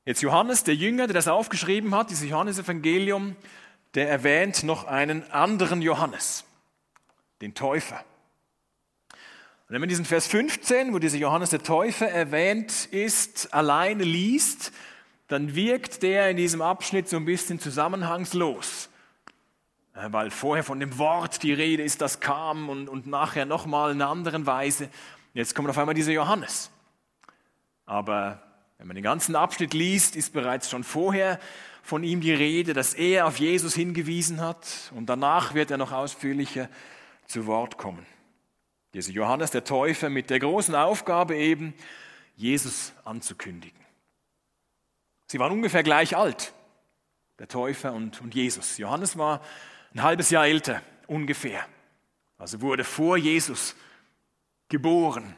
Jetzt 0.06 0.22
Johannes, 0.22 0.62
der 0.62 0.76
Jünger, 0.76 1.08
der 1.08 1.14
das 1.14 1.26
aufgeschrieben 1.26 1.92
hat, 1.92 2.10
dieses 2.10 2.30
Johannesevangelium, 2.30 3.34
der 3.94 4.08
erwähnt 4.08 4.62
noch 4.62 4.84
einen 4.84 5.28
anderen 5.32 5.82
Johannes, 5.82 6.44
den 7.40 7.54
Täufer. 7.54 8.04
Und 9.10 9.70
wenn 9.74 9.80
man 9.80 9.88
diesen 9.88 10.04
Vers 10.04 10.28
15, 10.28 10.94
wo 10.94 11.00
dieser 11.00 11.18
Johannes 11.18 11.50
der 11.50 11.64
Täufer 11.64 12.08
erwähnt 12.08 12.86
ist, 12.92 13.52
alleine 13.52 14.04
liest, 14.04 14.70
dann 15.26 15.56
wirkt 15.56 16.04
der 16.04 16.30
in 16.30 16.36
diesem 16.36 16.62
Abschnitt 16.62 17.08
so 17.08 17.16
ein 17.16 17.24
bisschen 17.24 17.58
zusammenhangslos. 17.58 18.88
Weil 19.92 20.30
vorher 20.30 20.62
von 20.62 20.78
dem 20.78 20.98
Wort 20.98 21.42
die 21.42 21.52
Rede 21.52 21.82
ist, 21.82 22.00
das 22.00 22.20
kam 22.20 22.68
und, 22.68 22.88
und 22.88 23.08
nachher 23.08 23.44
nochmal 23.44 23.90
in 23.90 24.00
einer 24.00 24.10
anderen 24.12 24.46
Weise. 24.46 24.88
Jetzt 25.34 25.56
kommt 25.56 25.68
auf 25.68 25.78
einmal 25.78 25.96
dieser 25.96 26.12
Johannes. 26.12 26.70
Aber 27.86 28.45
wenn 28.78 28.86
man 28.86 28.94
den 28.94 29.04
ganzen 29.04 29.36
Abschnitt 29.36 29.74
liest, 29.74 30.16
ist 30.16 30.32
bereits 30.32 30.70
schon 30.70 30.84
vorher 30.84 31.40
von 31.82 32.02
ihm 32.04 32.20
die 32.20 32.32
Rede, 32.32 32.74
dass 32.74 32.94
er 32.94 33.26
auf 33.26 33.38
Jesus 33.38 33.74
hingewiesen 33.74 34.40
hat 34.40 34.92
und 34.94 35.06
danach 35.06 35.54
wird 35.54 35.70
er 35.70 35.78
noch 35.78 35.92
ausführlicher 35.92 36.68
zu 37.26 37.46
Wort 37.46 37.78
kommen. 37.78 38.04
Dieser 38.92 39.12
Johannes 39.12 39.50
der 39.50 39.64
Täufer 39.64 40.10
mit 40.10 40.30
der 40.30 40.40
großen 40.40 40.74
Aufgabe 40.74 41.36
eben, 41.36 41.74
Jesus 42.34 42.92
anzukündigen. 43.04 43.78
Sie 45.26 45.38
waren 45.38 45.52
ungefähr 45.52 45.82
gleich 45.82 46.16
alt, 46.16 46.52
der 47.38 47.48
Täufer 47.48 47.92
und, 47.92 48.20
und 48.20 48.34
Jesus. 48.34 48.78
Johannes 48.78 49.16
war 49.16 49.42
ein 49.94 50.02
halbes 50.02 50.30
Jahr 50.30 50.46
älter, 50.46 50.82
ungefähr. 51.06 51.66
Also 52.38 52.60
wurde 52.60 52.84
vor 52.84 53.16
Jesus 53.16 53.74
geboren. 54.68 55.34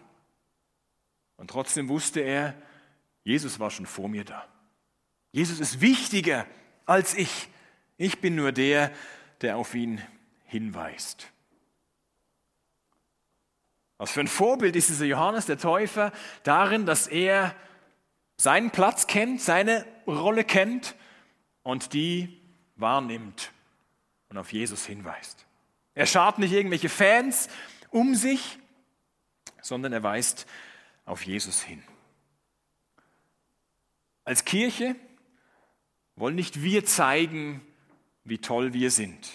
Und 1.36 1.50
trotzdem 1.50 1.88
wusste 1.88 2.20
er, 2.20 2.54
Jesus 3.28 3.60
war 3.60 3.70
schon 3.70 3.84
vor 3.84 4.08
mir 4.08 4.24
da. 4.24 4.48
Jesus 5.32 5.60
ist 5.60 5.82
wichtiger 5.82 6.46
als 6.86 7.12
ich. 7.12 7.50
Ich 7.98 8.22
bin 8.22 8.34
nur 8.34 8.52
der, 8.52 8.90
der 9.42 9.58
auf 9.58 9.74
ihn 9.74 10.00
hinweist. 10.46 11.30
Was 13.98 14.12
für 14.12 14.20
ein 14.20 14.28
Vorbild 14.28 14.76
ist 14.76 14.88
dieser 14.88 15.04
Johannes 15.04 15.44
der 15.44 15.58
Täufer 15.58 16.10
darin, 16.42 16.86
dass 16.86 17.06
er 17.06 17.54
seinen 18.38 18.70
Platz 18.70 19.06
kennt, 19.06 19.42
seine 19.42 19.84
Rolle 20.06 20.42
kennt 20.42 20.96
und 21.62 21.92
die 21.92 22.40
wahrnimmt 22.76 23.52
und 24.30 24.38
auf 24.38 24.54
Jesus 24.54 24.86
hinweist. 24.86 25.44
Er 25.94 26.06
schart 26.06 26.38
nicht 26.38 26.52
irgendwelche 26.52 26.88
Fans 26.88 27.50
um 27.90 28.14
sich, 28.14 28.58
sondern 29.60 29.92
er 29.92 30.02
weist 30.02 30.46
auf 31.04 31.26
Jesus 31.26 31.60
hin. 31.60 31.82
Als 34.28 34.44
Kirche 34.44 34.94
wollen 36.14 36.34
nicht 36.34 36.62
wir 36.62 36.84
zeigen, 36.84 37.62
wie 38.24 38.36
toll 38.36 38.74
wir 38.74 38.90
sind. 38.90 39.30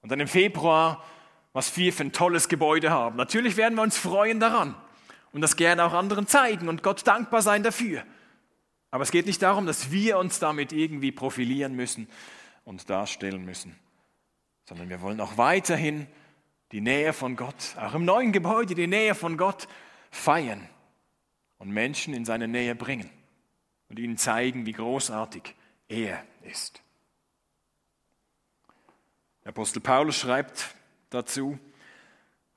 Und 0.00 0.12
dann 0.12 0.20
im 0.20 0.28
Februar, 0.28 1.04
was 1.52 1.76
wir 1.76 1.92
für 1.92 2.04
ein 2.04 2.12
tolles 2.12 2.48
Gebäude 2.48 2.90
haben. 2.90 3.16
Natürlich 3.16 3.56
werden 3.56 3.74
wir 3.74 3.82
uns 3.82 3.98
freuen 3.98 4.38
daran 4.38 4.76
und 5.32 5.40
das 5.40 5.56
gerne 5.56 5.82
auch 5.82 5.92
anderen 5.92 6.28
zeigen 6.28 6.68
und 6.68 6.84
Gott 6.84 7.04
dankbar 7.04 7.42
sein 7.42 7.64
dafür. 7.64 8.04
Aber 8.92 9.02
es 9.02 9.10
geht 9.10 9.26
nicht 9.26 9.42
darum, 9.42 9.66
dass 9.66 9.90
wir 9.90 10.18
uns 10.18 10.38
damit 10.38 10.72
irgendwie 10.72 11.10
profilieren 11.10 11.74
müssen 11.74 12.08
und 12.62 12.88
darstellen 12.90 13.44
müssen, 13.44 13.76
sondern 14.68 14.88
wir 14.88 15.00
wollen 15.00 15.20
auch 15.20 15.36
weiterhin 15.36 16.06
die 16.70 16.80
Nähe 16.80 17.12
von 17.12 17.34
Gott, 17.34 17.74
auch 17.76 17.94
im 17.94 18.04
neuen 18.04 18.30
Gebäude 18.30 18.76
die 18.76 18.86
Nähe 18.86 19.16
von 19.16 19.36
Gott 19.36 19.66
feiern 20.12 20.68
und 21.58 21.70
Menschen 21.70 22.14
in 22.14 22.24
seine 22.24 22.46
Nähe 22.46 22.76
bringen 22.76 23.10
und 23.90 23.98
ihnen 23.98 24.16
zeigen, 24.16 24.64
wie 24.64 24.72
großartig 24.72 25.54
er 25.88 26.24
ist. 26.42 26.80
Apostel 29.44 29.80
Paulus 29.80 30.16
schreibt 30.16 30.74
dazu, 31.10 31.58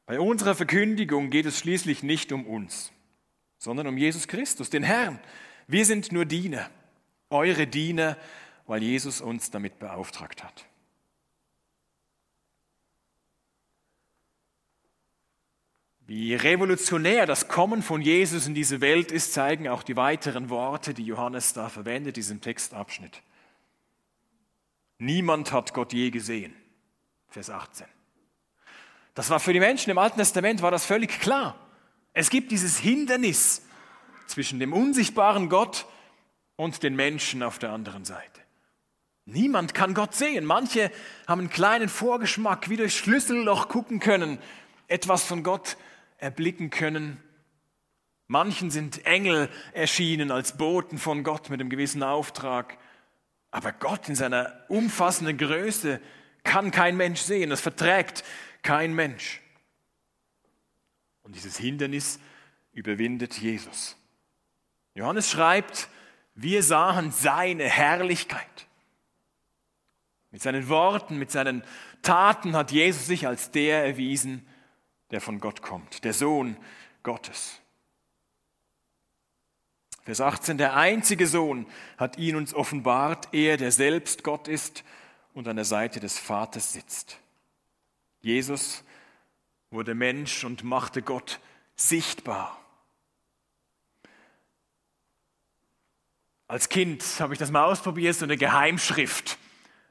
bei 0.06 0.20
unserer 0.20 0.54
Verkündigung 0.54 1.30
geht 1.30 1.46
es 1.46 1.58
schließlich 1.58 2.04
nicht 2.04 2.32
um 2.32 2.46
uns, 2.46 2.92
sondern 3.58 3.88
um 3.88 3.98
Jesus 3.98 4.28
Christus, 4.28 4.70
den 4.70 4.84
Herrn. 4.84 5.20
Wir 5.68 5.86
sind 5.86 6.12
nur 6.12 6.26
Diener, 6.26 6.70
eure 7.30 7.66
Diener, 7.66 8.18
weil 8.68 8.84
Jesus 8.84 9.22
uns 9.22 9.50
damit 9.50 9.80
beauftragt 9.80 10.44
hat. 10.44 10.66
Wie 16.16 16.36
revolutionär 16.36 17.26
das 17.26 17.48
Kommen 17.48 17.82
von 17.82 18.00
Jesus 18.00 18.46
in 18.46 18.54
diese 18.54 18.82
Welt 18.82 19.12
ist, 19.12 19.34
zeigen 19.34 19.68
auch 19.68 19.82
die 19.82 19.96
weiteren 19.96 20.52
Worte, 20.52 20.94
die 20.94 21.06
Johannes 21.06 21.54
da 21.54 21.70
verwendet, 21.70 22.18
diesem 22.18 22.40
Textabschnitt. 22.40 23.24
Niemand 25.00 25.52
hat 25.52 25.74
Gott 25.74 25.92
je 25.92 26.12
gesehen. 26.12 26.54
Vers 27.30 27.50
18. 27.50 27.88
Das 29.16 29.32
war 29.32 29.40
für 29.40 29.54
die 29.54 29.60
Menschen 29.60 29.90
im 29.90 29.98
Alten 29.98 30.20
Testament 30.20 30.62
war 30.62 30.70
das 30.70 30.86
völlig 30.86 31.20
klar. 31.20 31.56
Es 32.14 32.30
gibt 32.30 32.52
dieses 32.52 32.78
Hindernis 32.78 33.64
zwischen 34.28 34.60
dem 34.60 34.72
unsichtbaren 34.72 35.50
Gott 35.50 35.88
und 36.58 36.84
den 36.84 36.96
Menschen 36.96 37.42
auf 37.42 37.58
der 37.58 37.72
anderen 37.72 38.06
Seite. 38.06 38.42
Niemand 39.26 39.74
kann 39.74 39.96
Gott 39.96 40.14
sehen. 40.14 40.46
Manche 40.46 40.92
haben 41.26 41.40
einen 41.40 41.50
kleinen 41.50 41.90
Vorgeschmack, 41.90 42.70
wie 42.70 42.78
durch 42.78 42.96
Schlüsselloch 42.96 43.68
gucken 43.68 44.00
können, 44.00 44.38
etwas 44.88 45.24
von 45.24 45.42
Gott 45.42 45.76
erblicken 46.24 46.70
können. 46.70 47.22
Manchen 48.28 48.72
sind 48.72 49.06
Engel 49.06 49.50
erschienen 49.74 50.32
als 50.32 50.58
Boten 50.58 50.98
von 50.98 51.24
Gott 51.24 51.50
mit 51.50 51.60
einem 51.60 51.70
gewissen 51.70 52.02
Auftrag. 52.02 52.78
Aber 53.52 53.74
Gott 53.74 54.10
in 54.10 54.16
seiner 54.16 54.64
umfassenden 54.70 55.38
Größe 55.38 56.00
kann 56.44 56.72
kein 56.72 56.98
Mensch 56.98 57.20
sehen. 57.20 57.50
Das 57.50 57.62
verträgt 57.62 58.24
kein 58.64 58.94
Mensch. 58.96 59.42
Und 61.22 61.36
dieses 61.36 61.58
Hindernis 61.58 62.20
überwindet 62.72 63.38
Jesus. 63.38 63.98
Johannes 64.96 65.30
schreibt, 65.30 65.90
wir 66.36 66.64
sahen 66.64 67.12
seine 67.12 67.66
Herrlichkeit. 67.66 68.68
Mit 70.32 70.42
seinen 70.42 70.68
Worten, 70.70 71.20
mit 71.20 71.30
seinen 71.30 71.64
Taten 72.02 72.56
hat 72.56 72.72
Jesus 72.72 73.06
sich 73.06 73.28
als 73.28 73.52
der 73.52 73.86
erwiesen, 73.86 74.46
der 75.14 75.22
von 75.22 75.40
Gott 75.40 75.62
kommt, 75.62 76.04
der 76.04 76.12
Sohn 76.12 76.58
Gottes. 77.04 77.62
Vers 80.02 80.20
18, 80.20 80.58
der 80.58 80.76
einzige 80.76 81.28
Sohn 81.28 81.68
hat 81.98 82.18
ihn 82.18 82.36
uns 82.36 82.54
offenbart, 82.56 83.30
er, 83.32 83.58
der 83.58 83.72
selbst 83.72 84.24
Gott 84.24 84.48
ist 84.48 84.84
und 85.36 85.48
an 85.48 85.56
der 85.56 85.66
Seite 85.66 86.00
des 86.00 86.18
Vaters 86.18 86.74
sitzt. 86.74 87.20
Jesus 88.22 88.84
wurde 89.70 89.94
Mensch 89.94 90.44
und 90.44 90.64
machte 90.64 91.04
Gott 91.04 91.40
sichtbar. 91.76 92.60
Als 96.48 96.70
Kind 96.70 97.04
habe 97.20 97.34
ich 97.34 97.40
das 97.40 97.52
mal 97.52 97.66
ausprobiert, 97.66 98.16
so 98.16 98.26
eine 98.26 98.38
Geheimschrift. 98.38 99.38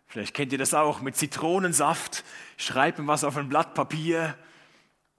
Vielleicht 0.08 0.34
kennt 0.34 0.50
ihr 0.50 0.58
das 0.58 0.74
auch 0.74 1.00
mit 1.00 1.16
Zitronensaft, 1.16 2.24
schreiben 2.56 3.06
was 3.06 3.22
auf 3.22 3.36
ein 3.36 3.48
Blatt 3.48 3.74
Papier 3.74 4.36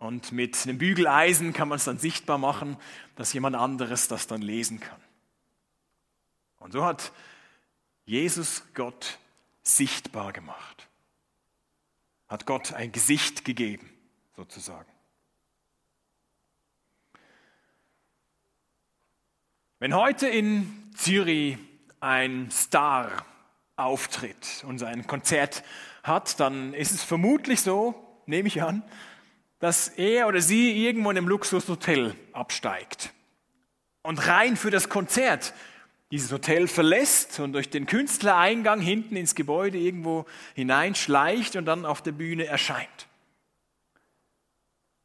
und 0.04 0.34
mit 0.34 0.62
einem 0.64 0.78
Bügeleisen 0.78 1.54
kann 1.54 1.70
man 1.70 1.78
es 1.78 1.86
dann 1.86 1.98
sichtbar 1.98 2.38
machen, 2.38 2.78
dass 3.16 3.32
jemand 3.32 3.56
anderes 3.56 4.10
das 4.10 4.28
dann 4.28 4.42
lesen 4.42 4.80
kann. 4.80 5.00
Und 6.60 6.74
so 6.74 6.84
hat 6.84 7.14
Jesus 8.06 8.64
Gott 8.74 9.18
sichtbar 9.64 10.34
gemacht. 10.34 10.90
Hat 12.28 12.46
Gott 12.46 12.74
ein 12.74 12.92
Gesicht 12.92 13.46
gegeben, 13.46 13.90
sozusagen. 14.36 14.92
Wenn 19.80 19.96
heute 19.96 20.28
in 20.28 20.92
Zürich 20.96 21.58
ein 22.02 22.52
Star 22.52 23.26
auftritt 23.78 24.66
und 24.68 24.84
ein 24.84 25.08
Konzert 25.08 25.64
hat, 26.04 26.40
dann 26.42 26.74
ist 26.74 26.92
es 26.92 27.04
vermutlich 27.04 27.62
so, 27.62 28.22
nehme 28.26 28.48
ich 28.48 28.62
an, 28.62 28.84
dass 29.64 29.88
er 29.88 30.28
oder 30.28 30.42
sie 30.42 30.86
irgendwo 30.86 31.10
in 31.10 31.18
einem 31.18 31.30
Luxushotel 31.30 32.18
absteigt 32.34 33.14
und 34.02 34.28
rein 34.28 34.58
für 34.58 34.72
das 34.72 34.90
Konzert 34.90 35.54
dieses 36.12 36.34
Hotel 36.34 36.68
verlässt 36.68 37.40
und 37.40 37.54
durch 37.54 37.70
den 37.70 37.86
Künstlereingang 37.86 38.82
hinten 38.82 39.16
ins 39.16 39.36
Gebäude 39.36 39.78
irgendwo 39.78 40.26
hineinschleicht 40.54 41.56
und 41.56 41.64
dann 41.64 41.86
auf 41.86 42.02
der 42.02 42.12
Bühne 42.12 42.46
erscheint. 42.46 43.08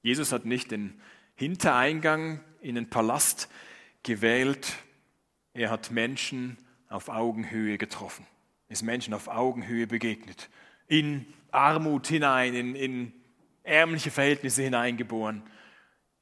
Jesus 0.03 0.33
hat 0.33 0.45
nicht 0.45 0.73
den 0.73 1.01
Hintereingang 1.37 2.41
in 2.61 2.75
den 2.75 2.91
Palast 2.91 3.49
gewählt, 4.03 4.73
er 5.55 5.71
hat 5.71 5.93
Menschen 5.93 6.59
auf 6.89 7.09
Augenhöhe 7.11 7.79
getroffen, 7.79 8.27
ist 8.69 8.83
Menschen 8.83 9.15
auf 9.15 9.29
Augenhöhe 9.29 9.87
begegnet, 9.87 10.51
in 10.89 11.33
Armut 11.53 12.09
hinein, 12.09 12.55
in, 12.55 12.75
in 12.75 13.13
ärmliche 13.69 14.11
Verhältnisse 14.11 14.63
hineingeboren. 14.63 15.43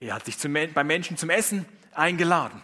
Er 0.00 0.14
hat 0.14 0.24
sich 0.24 0.38
zum, 0.38 0.52
bei 0.52 0.84
Menschen 0.84 1.16
zum 1.16 1.30
Essen 1.30 1.64
eingeladen. 1.92 2.62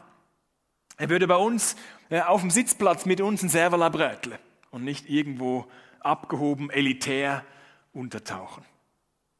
Er 0.99 1.09
würde 1.09 1.27
bei 1.27 1.37
uns 1.37 1.77
äh, 2.11 2.21
auf 2.21 2.43
dem 2.43 2.51
Sitzplatz 2.51 3.07
mit 3.07 3.21
uns 3.21 3.43
ein 3.43 3.49
Servala 3.49 3.89
Brötle 3.89 4.39
und 4.71 4.85
nicht 4.85 5.09
irgendwo 5.09 5.67
abgehoben, 6.01 6.71
elitär 6.71 7.45
untertauchen. 7.93 8.65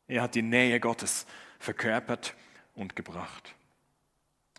Er 0.07 0.23
hat 0.23 0.35
die 0.35 0.43
Nähe 0.43 0.81
Gottes 0.81 1.27
verkörpert 1.59 2.35
und 2.75 2.97
gebracht. 2.97 3.55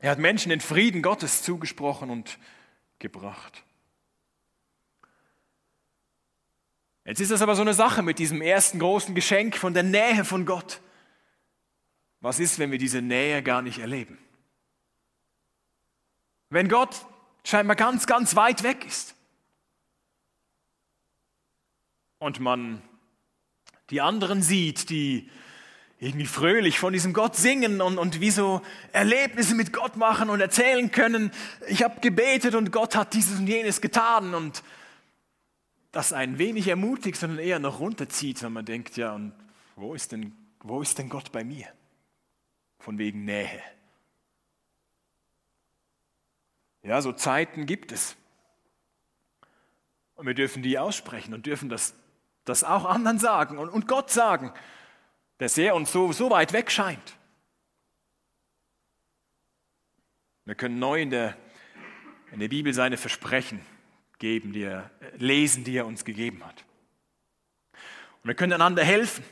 Er 0.01 0.11
hat 0.11 0.19
Menschen 0.19 0.49
den 0.49 0.61
Frieden 0.61 1.01
Gottes 1.01 1.43
zugesprochen 1.43 2.09
und 2.09 2.37
gebracht. 2.99 3.63
Jetzt 7.05 7.19
ist 7.19 7.31
das 7.31 7.41
aber 7.41 7.55
so 7.55 7.61
eine 7.61 7.73
Sache 7.73 8.01
mit 8.01 8.17
diesem 8.17 8.41
ersten 8.41 8.79
großen 8.79 9.13
Geschenk 9.13 9.57
von 9.57 9.73
der 9.73 9.83
Nähe 9.83 10.23
von 10.23 10.45
Gott. 10.45 10.79
Was 12.21 12.39
ist, 12.39 12.59
wenn 12.59 12.71
wir 12.71 12.77
diese 12.77 13.01
Nähe 13.01 13.43
gar 13.43 13.61
nicht 13.61 13.79
erleben? 13.79 14.17
Wenn 16.49 16.69
Gott 16.69 17.05
scheinbar 17.43 17.75
ganz, 17.75 18.07
ganz 18.07 18.35
weit 18.35 18.63
weg 18.63 18.85
ist 18.85 19.15
und 22.19 22.39
man 22.39 22.81
die 23.89 23.99
anderen 23.99 24.41
sieht, 24.41 24.89
die 24.89 25.29
irgendwie 25.99 26.25
fröhlich 26.25 26.79
von 26.79 26.93
diesem 26.93 27.13
Gott 27.13 27.35
singen 27.35 27.81
und, 27.81 27.97
und 27.97 28.21
wie 28.21 28.31
so 28.31 28.61
Erlebnisse 28.93 29.55
mit 29.55 29.73
Gott 29.73 29.97
machen 29.97 30.29
und 30.29 30.39
erzählen 30.39 30.91
können, 30.91 31.31
ich 31.67 31.83
habe 31.83 31.99
gebetet 31.99 32.55
und 32.55 32.71
Gott 32.71 32.95
hat 32.95 33.13
dieses 33.13 33.39
und 33.39 33.47
jenes 33.47 33.81
getan 33.81 34.33
und 34.33 34.63
das 35.93 36.12
ein 36.12 36.39
wenig 36.39 36.67
ermutigt, 36.67 37.17
sondern 37.17 37.39
eher 37.39 37.60
noch 37.60 37.79
runterzieht, 37.79 38.41
wenn 38.41 38.51
man 38.51 38.65
denkt, 38.65 38.97
ja, 38.97 39.13
und 39.13 39.32
wo 39.75 39.93
ist 39.93 40.12
denn, 40.12 40.36
wo 40.60 40.82
ist 40.82 40.97
denn 40.97 41.08
Gott 41.08 41.32
bei 41.32 41.43
mir? 41.43 41.67
Von 42.79 42.97
wegen 42.97 43.23
Nähe. 43.23 43.62
Ja, 46.82 46.99
so 46.99 47.13
Zeiten 47.13 47.67
gibt 47.67 47.91
es. 47.91 48.17
Und 50.15 50.25
wir 50.25 50.34
dürfen 50.34 50.63
die 50.63 50.79
aussprechen 50.79 51.34
und 51.34 51.45
dürfen 51.45 51.69
das, 51.69 51.93
das 52.43 52.63
auch 52.63 52.86
anderen 52.86 53.19
sagen 53.19 53.60
und, 53.60 53.69
und 53.69 53.88
Gott 53.88 54.10
sagen, 54.10 54.51
der 55.39 55.47
sehr 55.47 55.75
uns 55.75 55.91
so, 55.91 56.12
so 56.12 56.32
weit 56.32 56.53
weg 56.53 56.71
scheint. 56.71 57.17
Wir 60.45 60.56
können 60.56 60.79
neu 60.79 61.01
in 61.01 61.12
der, 61.12 61.38
in 62.32 62.39
der 62.39 62.49
Bibel 62.49 62.73
seine 62.73 62.97
Versprechen 62.97 63.62
geben, 64.23 64.53
die 64.53 64.62
er, 64.62 64.89
lesen, 65.17 65.65
die 65.65 65.75
er 65.75 65.86
uns 65.86 66.05
gegeben 66.05 66.45
hat. 66.45 66.63
Und 67.73 68.29
wir 68.29 68.36
können 68.36 68.53
einander 68.53 68.81
helfen. 68.81 69.25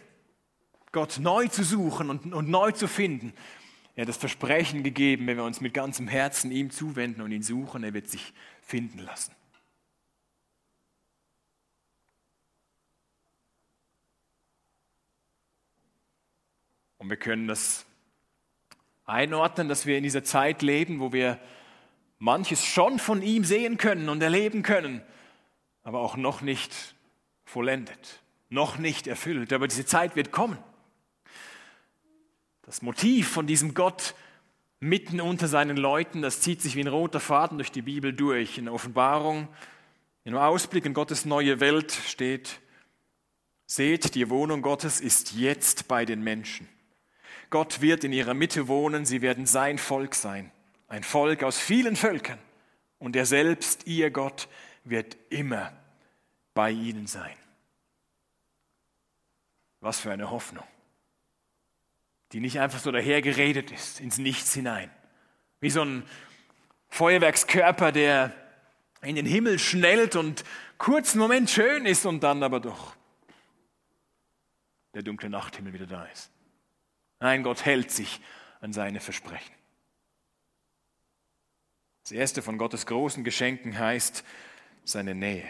Gott 0.91 1.17
neu 1.17 1.47
zu 1.47 1.63
suchen 1.63 2.09
und, 2.09 2.33
und 2.33 2.49
neu 2.49 2.73
zu 2.73 2.89
finden. 2.89 3.31
Er 3.95 4.01
hat 4.01 4.09
das 4.09 4.17
Versprechen 4.17 4.83
gegeben, 4.83 5.27
wenn 5.27 5.37
wir 5.37 5.45
uns 5.45 5.61
mit 5.61 5.73
ganzem 5.73 6.09
Herzen 6.09 6.51
ihm 6.51 6.71
zuwenden 6.71 7.21
und 7.21 7.31
ihn 7.31 7.41
suchen, 7.41 7.85
er 7.85 7.93
wird 7.93 8.09
sich 8.09 8.33
finden 8.61 8.99
lassen. 8.99 9.33
Und 16.97 17.09
wir 17.09 17.15
können 17.15 17.47
das 17.47 17.85
einordnen, 19.05 19.69
dass 19.69 19.85
wir 19.85 19.95
in 19.95 20.03
dieser 20.03 20.25
Zeit 20.25 20.61
leben, 20.61 20.99
wo 20.99 21.13
wir 21.13 21.39
manches 22.21 22.63
schon 22.63 22.99
von 22.99 23.23
ihm 23.23 23.43
sehen 23.43 23.77
können 23.77 24.07
und 24.07 24.21
erleben 24.21 24.61
können, 24.61 25.01
aber 25.81 25.99
auch 25.99 26.15
noch 26.15 26.41
nicht 26.41 26.95
vollendet, 27.43 28.21
noch 28.49 28.77
nicht 28.77 29.07
erfüllt. 29.07 29.51
Aber 29.51 29.67
diese 29.67 29.85
Zeit 29.85 30.15
wird 30.15 30.31
kommen. 30.31 30.59
Das 32.61 32.83
Motiv 32.83 33.27
von 33.27 33.47
diesem 33.47 33.73
Gott 33.73 34.13
mitten 34.79 35.19
unter 35.19 35.47
seinen 35.47 35.77
Leuten, 35.77 36.21
das 36.21 36.41
zieht 36.41 36.61
sich 36.61 36.75
wie 36.75 36.81
ein 36.81 36.87
roter 36.87 37.19
Faden 37.19 37.57
durch 37.57 37.71
die 37.71 37.81
Bibel 37.81 38.13
durch. 38.13 38.59
In 38.59 38.65
der 38.65 38.73
Offenbarung, 38.75 39.47
dem 40.23 40.37
Ausblick 40.37 40.85
in 40.85 40.93
Gottes 40.93 41.25
neue 41.25 41.59
Welt 41.59 41.91
steht, 41.91 42.61
seht, 43.65 44.13
die 44.13 44.29
Wohnung 44.29 44.61
Gottes 44.61 45.01
ist 45.01 45.33
jetzt 45.33 45.87
bei 45.87 46.05
den 46.05 46.23
Menschen. 46.23 46.69
Gott 47.49 47.81
wird 47.81 48.03
in 48.03 48.13
ihrer 48.13 48.35
Mitte 48.35 48.67
wohnen, 48.67 49.05
sie 49.05 49.23
werden 49.23 49.47
sein 49.47 49.79
Volk 49.79 50.13
sein, 50.13 50.51
ein 50.91 51.03
Volk 51.03 51.43
aus 51.43 51.57
vielen 51.57 51.95
Völkern. 51.95 52.39
Und 52.99 53.15
er 53.15 53.25
selbst, 53.25 53.87
ihr 53.87 54.11
Gott, 54.11 54.47
wird 54.83 55.17
immer 55.29 55.71
bei 56.53 56.71
ihnen 56.71 57.07
sein. 57.07 57.35
Was 59.79 60.01
für 60.01 60.11
eine 60.11 60.29
Hoffnung, 60.29 60.65
die 62.33 62.39
nicht 62.39 62.59
einfach 62.59 62.79
so 62.79 62.91
dahergeredet 62.91 63.71
ist, 63.71 63.99
ins 63.99 64.17
Nichts 64.17 64.53
hinein. 64.53 64.91
Wie 65.61 65.69
so 65.69 65.83
ein 65.83 66.03
Feuerwerkskörper, 66.89 67.91
der 67.91 68.33
in 69.01 69.15
den 69.15 69.25
Himmel 69.25 69.57
schnellt 69.59 70.15
und 70.15 70.43
kurzen 70.77 71.19
Moment 71.19 71.49
schön 71.49 71.85
ist 71.85 72.05
und 72.05 72.21
dann 72.21 72.43
aber 72.43 72.59
doch 72.59 72.95
der 74.93 75.03
dunkle 75.03 75.29
Nachthimmel 75.29 75.73
wieder 75.73 75.87
da 75.87 76.03
ist. 76.05 76.29
Nein, 77.19 77.43
Gott 77.43 77.65
hält 77.65 77.91
sich 77.91 78.19
an 78.59 78.73
seine 78.73 78.99
Versprechen. 78.99 79.60
Das 82.11 82.17
erste 82.17 82.41
von 82.41 82.57
Gottes 82.57 82.85
großen 82.87 83.23
Geschenken 83.23 83.79
heißt 83.79 84.25
seine 84.83 85.15
Nähe. 85.15 85.45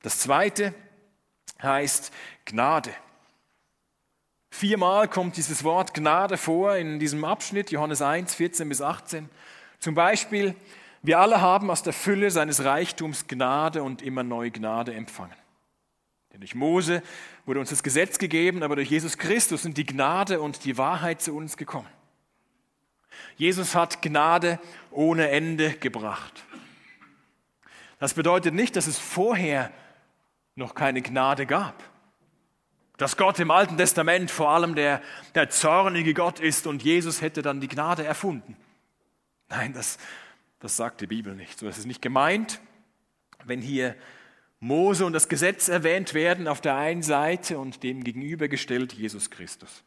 Das 0.00 0.20
zweite 0.20 0.72
heißt 1.60 2.12
Gnade. 2.44 2.92
Viermal 4.50 5.08
kommt 5.08 5.36
dieses 5.36 5.64
Wort 5.64 5.94
Gnade 5.94 6.36
vor 6.36 6.76
in 6.76 7.00
diesem 7.00 7.24
Abschnitt, 7.24 7.72
Johannes 7.72 8.02
1, 8.02 8.36
14 8.36 8.68
bis 8.68 8.80
18. 8.80 9.28
Zum 9.80 9.96
Beispiel, 9.96 10.54
wir 11.02 11.18
alle 11.18 11.40
haben 11.40 11.72
aus 11.72 11.82
der 11.82 11.92
Fülle 11.92 12.30
seines 12.30 12.62
Reichtums 12.62 13.26
Gnade 13.26 13.82
und 13.82 14.00
immer 14.00 14.22
neue 14.22 14.52
Gnade 14.52 14.94
empfangen. 14.94 15.34
Denn 16.32 16.38
durch 16.38 16.54
Mose 16.54 17.02
wurde 17.46 17.58
uns 17.58 17.70
das 17.70 17.82
Gesetz 17.82 18.18
gegeben, 18.18 18.62
aber 18.62 18.76
durch 18.76 18.90
Jesus 18.90 19.18
Christus 19.18 19.62
sind 19.62 19.76
die 19.76 19.86
Gnade 19.86 20.40
und 20.40 20.64
die 20.64 20.78
Wahrheit 20.78 21.20
zu 21.20 21.34
uns 21.34 21.56
gekommen. 21.56 21.88
Jesus 23.36 23.74
hat 23.74 24.02
Gnade 24.02 24.58
ohne 24.90 25.30
Ende 25.30 25.72
gebracht. 25.72 26.44
Das 27.98 28.14
bedeutet 28.14 28.54
nicht, 28.54 28.76
dass 28.76 28.86
es 28.86 28.98
vorher 28.98 29.72
noch 30.54 30.74
keine 30.74 31.02
Gnade 31.02 31.46
gab. 31.46 31.82
Dass 32.96 33.16
Gott 33.16 33.38
im 33.38 33.50
Alten 33.50 33.76
Testament 33.76 34.30
vor 34.30 34.50
allem 34.50 34.74
der, 34.74 35.00
der 35.34 35.50
zornige 35.50 36.14
Gott 36.14 36.40
ist 36.40 36.66
und 36.66 36.82
Jesus 36.82 37.20
hätte 37.20 37.42
dann 37.42 37.60
die 37.60 37.68
Gnade 37.68 38.04
erfunden. 38.04 38.56
Nein, 39.48 39.72
das, 39.72 39.98
das 40.60 40.76
sagt 40.76 41.00
die 41.00 41.06
Bibel 41.06 41.34
nicht. 41.34 41.58
So 41.58 41.68
ist 41.68 41.78
es 41.78 41.86
nicht 41.86 42.02
gemeint, 42.02 42.60
wenn 43.44 43.60
hier 43.60 43.96
Mose 44.60 45.04
und 45.04 45.12
das 45.12 45.28
Gesetz 45.28 45.68
erwähnt 45.68 46.14
werden 46.14 46.46
auf 46.46 46.60
der 46.60 46.76
einen 46.76 47.02
Seite 47.02 47.58
und 47.58 47.82
dem 47.82 48.04
gegenübergestellt 48.04 48.92
Jesus 48.92 49.30
Christus. 49.30 49.82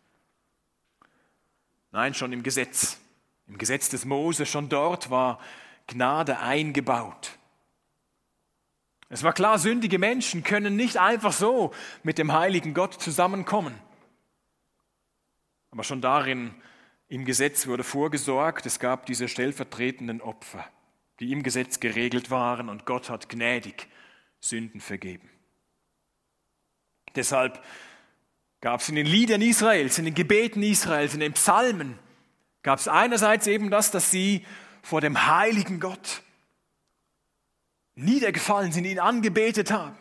Nein, 1.92 2.14
schon 2.14 2.34
im 2.34 2.44
Gesetz, 2.44 3.00
im 3.48 3.58
Gesetz 3.58 3.90
des 3.90 4.06
Mose, 4.06 4.46
schon 4.46 4.70
dort 4.70 5.10
war 5.10 5.40
Gnade 5.88 6.40
eingebaut. 6.40 7.38
Es 9.10 9.24
war 9.24 9.34
klar, 9.34 9.60
sündige 9.60 10.00
Menschen 10.00 10.44
können 10.44 10.76
nicht 10.76 10.98
einfach 10.98 11.32
so 11.32 11.72
mit 12.04 12.18
dem 12.18 12.34
heiligen 12.34 12.74
Gott 12.74 12.96
zusammenkommen. 12.96 13.80
Aber 15.72 15.84
schon 15.84 16.02
darin 16.02 16.56
im 17.08 17.24
Gesetz 17.24 17.68
wurde 17.68 17.84
vorgesorgt, 17.84 18.66
es 18.66 18.80
gab 18.80 19.06
diese 19.06 19.28
stellvertretenden 19.28 20.22
Opfer, 20.22 20.66
die 21.20 21.32
im 21.32 21.44
Gesetz 21.44 21.80
geregelt 21.80 22.32
waren 22.32 22.68
und 22.68 22.86
Gott 22.86 23.10
hat 23.10 23.30
gnädig 23.30 23.88
Sünden 24.40 24.82
vergeben. 24.82 25.30
Deshalb 27.16 27.64
gab 28.60 28.82
es 28.82 28.90
in 28.90 28.96
den 28.96 29.06
Liedern 29.06 29.42
Israels, 29.42 30.00
in 30.00 30.06
den 30.06 30.16
Gebeten 30.16 30.64
Israels, 30.64 31.14
in 31.14 31.20
den 31.20 31.34
Psalmen, 31.34 32.00
gab 32.66 32.80
es 32.80 32.88
einerseits 32.88 33.46
eben 33.46 33.70
das, 33.70 33.92
dass 33.92 34.10
sie 34.10 34.44
vor 34.82 35.00
dem 35.00 35.28
heiligen 35.28 35.80
Gott 35.80 36.24
niedergefallen 37.94 38.72
sind, 38.72 38.86
ihn 38.86 39.00
angebetet 39.00 39.70
haben, 39.70 39.96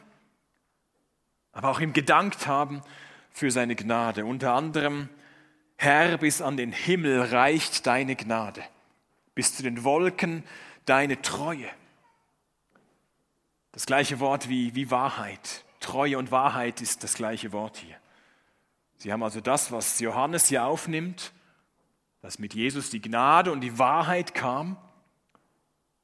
aber 1.53 1.69
auch 1.69 1.81
ihm 1.81 1.93
gedankt 1.93 2.47
haben 2.47 2.83
für 3.31 3.51
seine 3.51 3.77
Gnade. 3.77 4.25
Unter 4.25 4.55
anderem, 4.55 5.11
Herr, 5.77 6.17
bis 6.17 6.41
an 6.41 6.57
den 6.57 6.73
Himmel 6.73 7.21
reicht 7.21 7.87
deine 7.87 8.17
Gnade, 8.17 8.65
bis 9.35 9.55
zu 9.55 9.63
den 9.63 9.85
Wolken 9.85 10.43
deine 10.87 11.21
Treue. 11.21 11.69
Das 13.73 13.85
gleiche 13.85 14.21
Wort 14.21 14.49
wie, 14.49 14.75
wie 14.75 14.91
Wahrheit. 14.91 15.67
Treue 15.81 16.17
und 16.17 16.31
Wahrheit 16.31 16.81
ist 16.81 17.05
das 17.05 17.13
gleiche 17.13 17.53
Wort 17.53 17.77
hier. 17.77 17.97
Sie 18.97 19.13
haben 19.13 19.23
also 19.23 19.43
das, 19.43 19.71
was 19.71 20.01
Johannes 20.01 20.49
hier 20.49 20.65
aufnimmt, 20.65 21.35
dass 22.25 22.39
mit 22.39 22.55
Jesus 22.55 22.89
die 22.89 23.03
Gnade 23.03 23.53
und 23.53 23.61
die 23.61 23.79
Wahrheit 23.79 24.33
kam. 24.35 24.79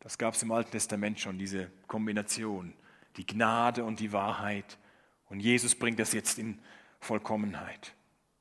Das 0.01 0.19
gab 0.19 0.35
es 0.35 0.43
im 0.43 0.53
Alten 0.53 0.71
Testament 0.71 1.19
schon, 1.19 1.39
diese 1.39 1.71
Kombination. 1.87 2.75
Die 3.17 3.25
Gnade 3.25 3.85
und 3.85 4.01
die 4.01 4.13
Wahrheit. 4.13 4.77
Und 5.31 5.41
Jesus 5.41 5.75
bringt 5.75 5.99
das 5.99 6.13
jetzt 6.13 6.39
in 6.39 6.59
Vollkommenheit. 7.01 7.95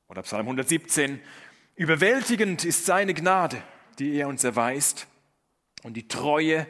Oder 0.09 0.23
Psalm 0.23 0.41
117. 0.41 1.21
Überwältigend 1.77 2.65
ist 2.65 2.85
seine 2.85 3.13
Gnade, 3.13 3.63
die 3.97 4.13
er 4.13 4.27
uns 4.27 4.43
erweist. 4.43 5.07
Und 5.83 5.93
die 5.93 6.09
Treue 6.09 6.67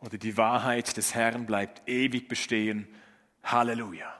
oder 0.00 0.16
die 0.16 0.38
Wahrheit 0.38 0.96
des 0.96 1.14
Herrn 1.14 1.44
bleibt 1.44 1.86
ewig 1.86 2.28
bestehen. 2.28 2.88
Halleluja. 3.44 4.10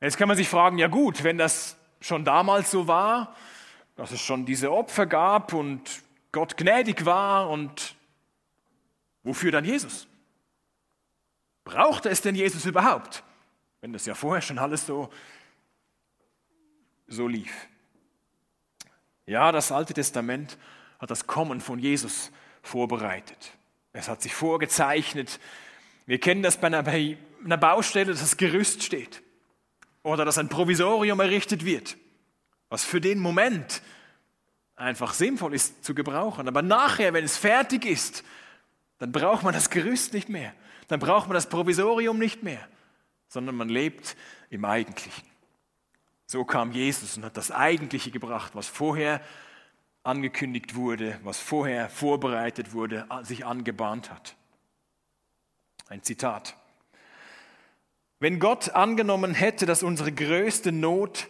Jetzt 0.00 0.18
kann 0.18 0.26
man 0.26 0.36
sich 0.36 0.48
fragen, 0.48 0.78
ja 0.78 0.88
gut, 0.88 1.22
wenn 1.22 1.38
das 1.38 1.76
schon 2.06 2.24
damals 2.24 2.70
so 2.70 2.86
war, 2.86 3.34
dass 3.96 4.12
es 4.12 4.20
schon 4.20 4.46
diese 4.46 4.72
Opfer 4.72 5.06
gab 5.06 5.52
und 5.52 6.02
Gott 6.32 6.56
gnädig 6.56 7.04
war 7.04 7.50
und 7.50 7.96
wofür 9.22 9.50
dann 9.50 9.64
Jesus? 9.64 10.06
Brauchte 11.64 12.08
es 12.08 12.20
denn 12.20 12.34
Jesus 12.34 12.64
überhaupt, 12.64 13.24
wenn 13.80 13.92
das 13.92 14.06
ja 14.06 14.14
vorher 14.14 14.42
schon 14.42 14.58
alles 14.58 14.86
so, 14.86 15.10
so 17.08 17.26
lief? 17.26 17.52
Ja, 19.26 19.50
das 19.50 19.72
Alte 19.72 19.94
Testament 19.94 20.56
hat 21.00 21.10
das 21.10 21.26
Kommen 21.26 21.60
von 21.60 21.78
Jesus 21.80 22.30
vorbereitet. 22.62 23.52
Es 23.92 24.08
hat 24.08 24.22
sich 24.22 24.34
vorgezeichnet. 24.34 25.40
Wir 26.04 26.20
kennen 26.20 26.42
das 26.42 26.58
bei 26.58 26.68
einer, 26.68 26.84
bei 26.84 27.18
einer 27.44 27.56
Baustelle, 27.56 28.12
dass 28.12 28.20
das 28.20 28.36
Gerüst 28.36 28.84
steht 28.84 29.22
oder 30.06 30.24
dass 30.24 30.38
ein 30.38 30.48
Provisorium 30.48 31.18
errichtet 31.18 31.64
wird, 31.64 31.96
was 32.68 32.84
für 32.84 33.00
den 33.00 33.18
Moment 33.18 33.82
einfach 34.76 35.12
sinnvoll 35.12 35.52
ist 35.52 35.84
zu 35.84 35.96
gebrauchen. 35.96 36.46
Aber 36.46 36.62
nachher, 36.62 37.12
wenn 37.12 37.24
es 37.24 37.36
fertig 37.36 37.84
ist, 37.84 38.22
dann 38.98 39.10
braucht 39.10 39.42
man 39.42 39.52
das 39.52 39.68
Gerüst 39.68 40.12
nicht 40.14 40.28
mehr. 40.28 40.54
Dann 40.86 41.00
braucht 41.00 41.26
man 41.26 41.34
das 41.34 41.48
Provisorium 41.48 42.20
nicht 42.20 42.44
mehr, 42.44 42.68
sondern 43.26 43.56
man 43.56 43.68
lebt 43.68 44.16
im 44.48 44.64
Eigentlichen. 44.64 45.24
So 46.26 46.44
kam 46.44 46.70
Jesus 46.70 47.16
und 47.16 47.24
hat 47.24 47.36
das 47.36 47.50
Eigentliche 47.50 48.12
gebracht, 48.12 48.52
was 48.54 48.68
vorher 48.68 49.20
angekündigt 50.04 50.76
wurde, 50.76 51.18
was 51.24 51.40
vorher 51.40 51.90
vorbereitet 51.90 52.72
wurde, 52.72 53.08
sich 53.22 53.44
angebahnt 53.44 54.12
hat. 54.12 54.36
Ein 55.88 56.04
Zitat. 56.04 56.56
Wenn 58.18 58.38
Gott 58.38 58.70
angenommen 58.70 59.34
hätte, 59.34 59.66
dass 59.66 59.82
unsere 59.82 60.10
größte 60.10 60.72
Not 60.72 61.28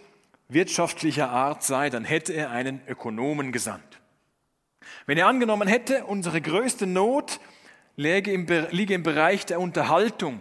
wirtschaftlicher 0.49 1.31
Art 1.31 1.65
sei, 1.65 1.91
dann 1.91 2.05
hätte 2.05 2.33
er 2.33 2.51
einen 2.51 2.81
Ökonomen 2.87 3.51
gesandt. 3.51 4.01
Wenn 5.07 5.19
er 5.19 5.27
angenommen 5.27 5.67
hätte, 5.67 6.05
unsere 6.05 6.41
größte 6.41 6.87
Not 6.87 7.41
liege 7.97 8.33
im, 8.33 8.47
liege 8.71 8.95
im 8.95 9.03
Bereich 9.03 9.47
der 9.47 9.59
Unterhaltung, 9.59 10.41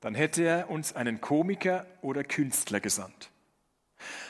dann 0.00 0.14
hätte 0.14 0.44
er 0.44 0.70
uns 0.70 0.94
einen 0.94 1.20
Komiker 1.20 1.86
oder 2.02 2.22
Künstler 2.22 2.78
gesandt. 2.78 3.30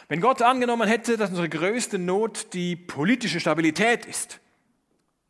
Wenn 0.08 0.20
Gott 0.20 0.40
angenommen 0.40 0.88
hätte, 0.88 1.18
dass 1.18 1.30
unsere 1.30 1.48
größte 1.50 1.98
Not 1.98 2.54
die 2.54 2.76
politische 2.76 3.40
Stabilität 3.40 4.06
ist, 4.06 4.40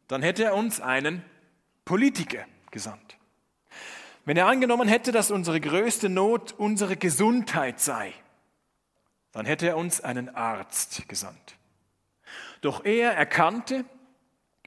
dann 0.07 0.23
hätte 0.23 0.45
er 0.45 0.55
uns 0.55 0.81
einen 0.81 1.25
Politiker 1.85 2.45
gesandt. 2.71 3.17
Wenn 4.27 4.37
er 4.37 4.49
angenommen 4.49 4.89
hätte, 4.89 5.13
dass 5.13 5.31
unsere 5.31 5.61
größte 5.61 6.09
Not 6.09 6.53
unsere 6.53 6.97
Gesundheit 6.97 7.79
sei, 7.79 8.13
dann 9.31 9.47
hätte 9.47 9.69
er 9.69 9.77
uns 9.77 10.01
einen 10.01 10.35
Arzt 10.35 11.09
gesandt. 11.09 11.57
Doch 12.61 12.85
er 12.85 13.13
erkannte, 13.13 13.85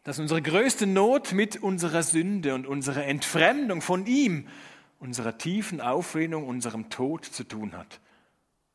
dass 0.05 0.17
unsere 0.17 0.41
größte 0.41 0.87
Not 0.87 1.33
mit 1.33 1.61
unserer 1.61 2.03
Sünde 2.03 2.55
und 2.55 2.67
unserer 2.67 3.03
Entfremdung 3.03 3.81
von 3.81 4.05
ihm, 4.05 4.47
unserer 4.97 5.37
tiefen 5.37 5.81
Auflehnung, 5.81 6.47
unserem 6.47 6.89
Tod 6.89 7.25
zu 7.25 7.43
tun 7.43 7.75
hat. 7.75 7.99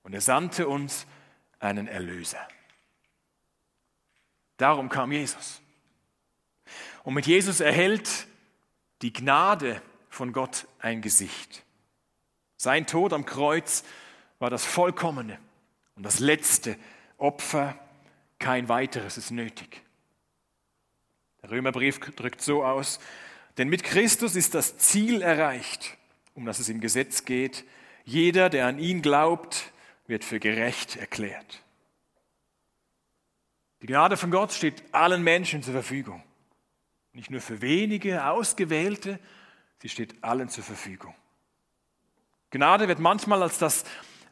Und 0.03 0.12
er 0.12 0.20
sandte 0.20 0.68
uns 0.68 1.07
einen 1.61 1.88
Erlöser. 1.88 2.47
Darum 4.59 4.90
kam 4.90 5.12
Jesus. 5.12 5.62
Und 7.05 7.14
mit 7.14 7.27
Jesus 7.27 7.61
erhält 7.61 8.27
die 9.01 9.14
Gnade 9.14 9.81
von 10.14 10.33
Gott 10.33 10.66
ein 10.79 11.03
Gesicht. 11.03 11.64
Sein 12.57 12.87
Tod 12.87 13.12
am 13.12 13.27
Kreuz 13.27 13.85
war 14.38 14.50
das 14.50 14.64
vollkommene 14.64 15.38
und 15.96 16.05
das 16.05 16.20
letzte 16.20 16.77
Opfer. 17.18 17.79
Kein 18.38 18.68
weiteres 18.68 19.16
ist 19.16 19.31
nötig. 19.31 19.83
Der 21.42 21.50
Römerbrief 21.50 22.00
drückt 22.00 22.40
so 22.42 22.64
aus, 22.64 23.00
denn 23.59 23.68
mit 23.68 23.85
Christus 23.85 24.35
ist 24.35 24.55
das 24.55 24.79
Ziel 24.79 25.22
erreicht, 25.22 25.96
um 26.35 26.44
das 26.44 26.59
es 26.59 26.68
im 26.68 26.81
Gesetz 26.81 27.24
geht. 27.24 27.64
Jeder, 28.05 28.50
der 28.50 28.66
an 28.66 28.79
ihn 28.79 29.03
glaubt, 29.03 29.72
wird 30.07 30.24
für 30.24 30.40
gerecht 30.40 30.96
erklärt. 30.96 31.62
Die 33.83 33.87
Gnade 33.87 34.16
von 34.16 34.31
Gott 34.31 34.53
steht 34.53 34.83
allen 34.92 35.22
Menschen 35.22 35.62
zur 35.62 35.74
Verfügung. 35.74 36.22
Nicht 37.12 37.31
nur 37.31 37.40
für 37.40 37.61
wenige 37.61 38.27
Ausgewählte, 38.27 39.18
sie 39.80 39.88
steht 39.88 40.22
allen 40.22 40.48
zur 40.48 40.64
Verfügung. 40.64 41.14
Gnade 42.50 42.88
wird 42.88 43.00
manchmal 43.00 43.42
als 43.42 43.58
das 43.58 43.84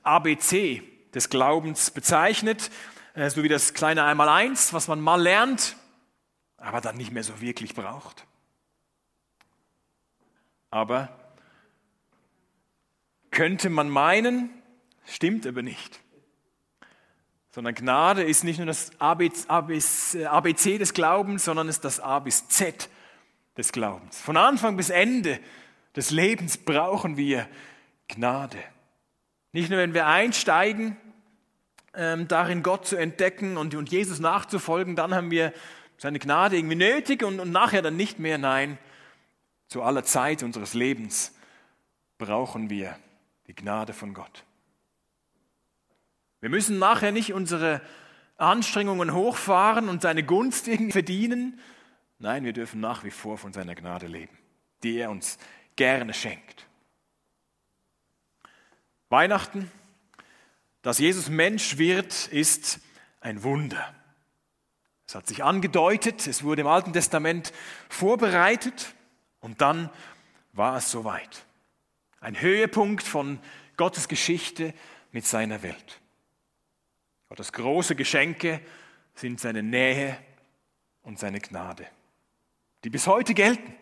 ABC 0.02 0.82
des 1.14 1.28
Glaubens 1.28 1.90
bezeichnet, 1.90 2.70
äh, 3.14 3.28
so 3.28 3.42
wie 3.42 3.48
das 3.48 3.74
kleine 3.74 4.04
Einmaleins, 4.04 4.72
was 4.72 4.88
man 4.88 5.00
mal 5.00 5.20
lernt, 5.20 5.76
aber 6.56 6.80
dann 6.80 6.96
nicht 6.96 7.12
mehr 7.12 7.24
so 7.24 7.40
wirklich 7.40 7.74
braucht. 7.74 8.26
Aber 10.70 11.08
könnte 13.30 13.68
man 13.68 13.90
meinen, 13.90 14.50
stimmt 15.04 15.46
aber 15.46 15.62
nicht. 15.62 16.00
Sondern 17.50 17.74
Gnade 17.74 18.22
ist 18.22 18.44
nicht 18.44 18.58
nur 18.58 18.66
das 18.66 18.92
ABC 19.00 20.78
des 20.78 20.94
Glaubens, 20.94 21.44
sondern 21.44 21.68
ist 21.68 21.84
das 21.84 22.00
A 22.00 22.20
bis 22.20 22.48
Z 22.48 22.88
des 23.56 23.72
Glaubens. 23.72 24.20
Von 24.20 24.36
Anfang 24.36 24.76
bis 24.76 24.90
Ende 24.90 25.40
des 25.96 26.10
Lebens 26.10 26.58
brauchen 26.58 27.16
wir 27.16 27.48
Gnade. 28.08 28.58
Nicht 29.52 29.70
nur, 29.70 29.78
wenn 29.78 29.94
wir 29.94 30.06
einsteigen, 30.06 30.96
ähm, 31.94 32.26
darin 32.28 32.62
Gott 32.62 32.86
zu 32.86 32.96
entdecken 32.96 33.56
und, 33.56 33.74
und 33.74 33.90
Jesus 33.90 34.18
nachzufolgen, 34.18 34.96
dann 34.96 35.14
haben 35.14 35.30
wir 35.30 35.52
seine 35.98 36.18
Gnade 36.18 36.56
irgendwie 36.56 36.76
nötig 36.76 37.22
und, 37.22 37.38
und 37.38 37.52
nachher 37.52 37.82
dann 37.82 37.96
nicht 37.96 38.18
mehr. 38.18 38.38
Nein, 38.38 38.78
zu 39.68 39.82
aller 39.82 40.04
Zeit 40.04 40.42
unseres 40.42 40.74
Lebens 40.74 41.34
brauchen 42.18 42.70
wir 42.70 42.96
die 43.46 43.54
Gnade 43.54 43.92
von 43.92 44.14
Gott. 44.14 44.44
Wir 46.40 46.50
müssen 46.50 46.78
nachher 46.78 47.12
nicht 47.12 47.32
unsere 47.32 47.80
Anstrengungen 48.36 49.14
hochfahren 49.14 49.88
und 49.88 50.02
seine 50.02 50.24
Gunst 50.24 50.66
irgendwie 50.66 50.92
verdienen. 50.92 51.60
Nein, 52.22 52.44
wir 52.44 52.52
dürfen 52.52 52.78
nach 52.78 53.02
wie 53.02 53.10
vor 53.10 53.36
von 53.36 53.52
seiner 53.52 53.74
Gnade 53.74 54.06
leben, 54.06 54.38
die 54.84 54.96
er 54.96 55.10
uns 55.10 55.38
gerne 55.74 56.14
schenkt. 56.14 56.68
Weihnachten, 59.08 59.68
dass 60.82 61.00
Jesus 61.00 61.28
Mensch 61.28 61.78
wird, 61.78 62.28
ist 62.28 62.78
ein 63.20 63.42
Wunder. 63.42 63.92
Es 65.04 65.16
hat 65.16 65.26
sich 65.26 65.42
angedeutet, 65.42 66.28
es 66.28 66.44
wurde 66.44 66.60
im 66.60 66.68
Alten 66.68 66.92
Testament 66.92 67.52
vorbereitet 67.88 68.94
und 69.40 69.60
dann 69.60 69.90
war 70.52 70.76
es 70.76 70.92
soweit. 70.92 71.44
Ein 72.20 72.40
Höhepunkt 72.40 73.02
von 73.02 73.40
Gottes 73.76 74.06
Geschichte 74.06 74.74
mit 75.10 75.26
seiner 75.26 75.64
Welt. 75.64 76.00
Gottes 77.28 77.52
große 77.52 77.96
Geschenke 77.96 78.60
sind 79.16 79.40
seine 79.40 79.64
Nähe 79.64 80.16
und 81.02 81.18
seine 81.18 81.40
Gnade, 81.40 81.88
die 82.84 82.90
bis 82.90 83.06
heute 83.06 83.34
gelten, 83.34 83.74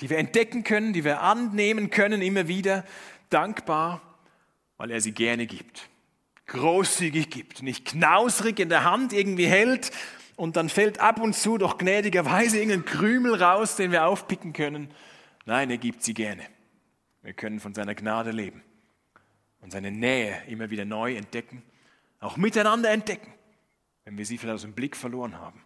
die 0.00 0.10
wir 0.10 0.18
entdecken 0.18 0.64
können, 0.64 0.92
die 0.92 1.04
wir 1.04 1.20
annehmen 1.22 1.90
können, 1.90 2.22
immer 2.22 2.48
wieder 2.48 2.84
dankbar, 3.30 4.00
weil 4.76 4.90
er 4.90 5.00
sie 5.00 5.12
gerne 5.12 5.46
gibt, 5.46 5.88
großzügig 6.46 7.30
gibt, 7.30 7.62
nicht 7.62 7.86
knausrig 7.86 8.60
in 8.60 8.68
der 8.68 8.84
Hand 8.84 9.12
irgendwie 9.12 9.46
hält, 9.46 9.90
und 10.38 10.54
dann 10.54 10.68
fällt 10.68 11.00
ab 11.00 11.20
und 11.20 11.34
zu 11.34 11.58
doch 11.58 11.78
gnädigerweise 11.78 12.58
irgendein 12.58 12.84
Krümel 12.84 13.42
raus, 13.42 13.74
den 13.74 13.90
wir 13.90 14.06
aufpicken 14.06 14.52
können. 14.52 14.88
Nein, 15.46 15.68
er 15.68 15.78
gibt 15.78 16.04
sie 16.04 16.14
gerne. 16.14 16.44
Wir 17.22 17.32
können 17.32 17.58
von 17.58 17.74
seiner 17.74 17.96
Gnade 17.96 18.30
leben 18.30 18.62
und 19.60 19.72
seine 19.72 19.90
Nähe 19.90 20.40
immer 20.46 20.70
wieder 20.70 20.84
neu 20.84 21.16
entdecken, 21.16 21.64
auch 22.20 22.36
miteinander 22.36 22.90
entdecken, 22.90 23.34
wenn 24.04 24.16
wir 24.16 24.24
sie 24.24 24.38
vielleicht 24.38 24.54
aus 24.54 24.62
dem 24.62 24.74
Blick 24.74 24.96
verloren 24.96 25.40
haben 25.40 25.60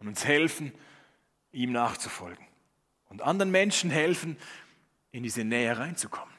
und 0.00 0.08
uns 0.08 0.24
helfen, 0.24 0.72
ihm 1.52 1.72
nachzufolgen 1.72 2.46
und 3.08 3.22
anderen 3.22 3.50
Menschen 3.50 3.90
helfen, 3.90 4.38
in 5.10 5.22
diese 5.22 5.44
Nähe 5.44 5.78
reinzukommen, 5.78 6.34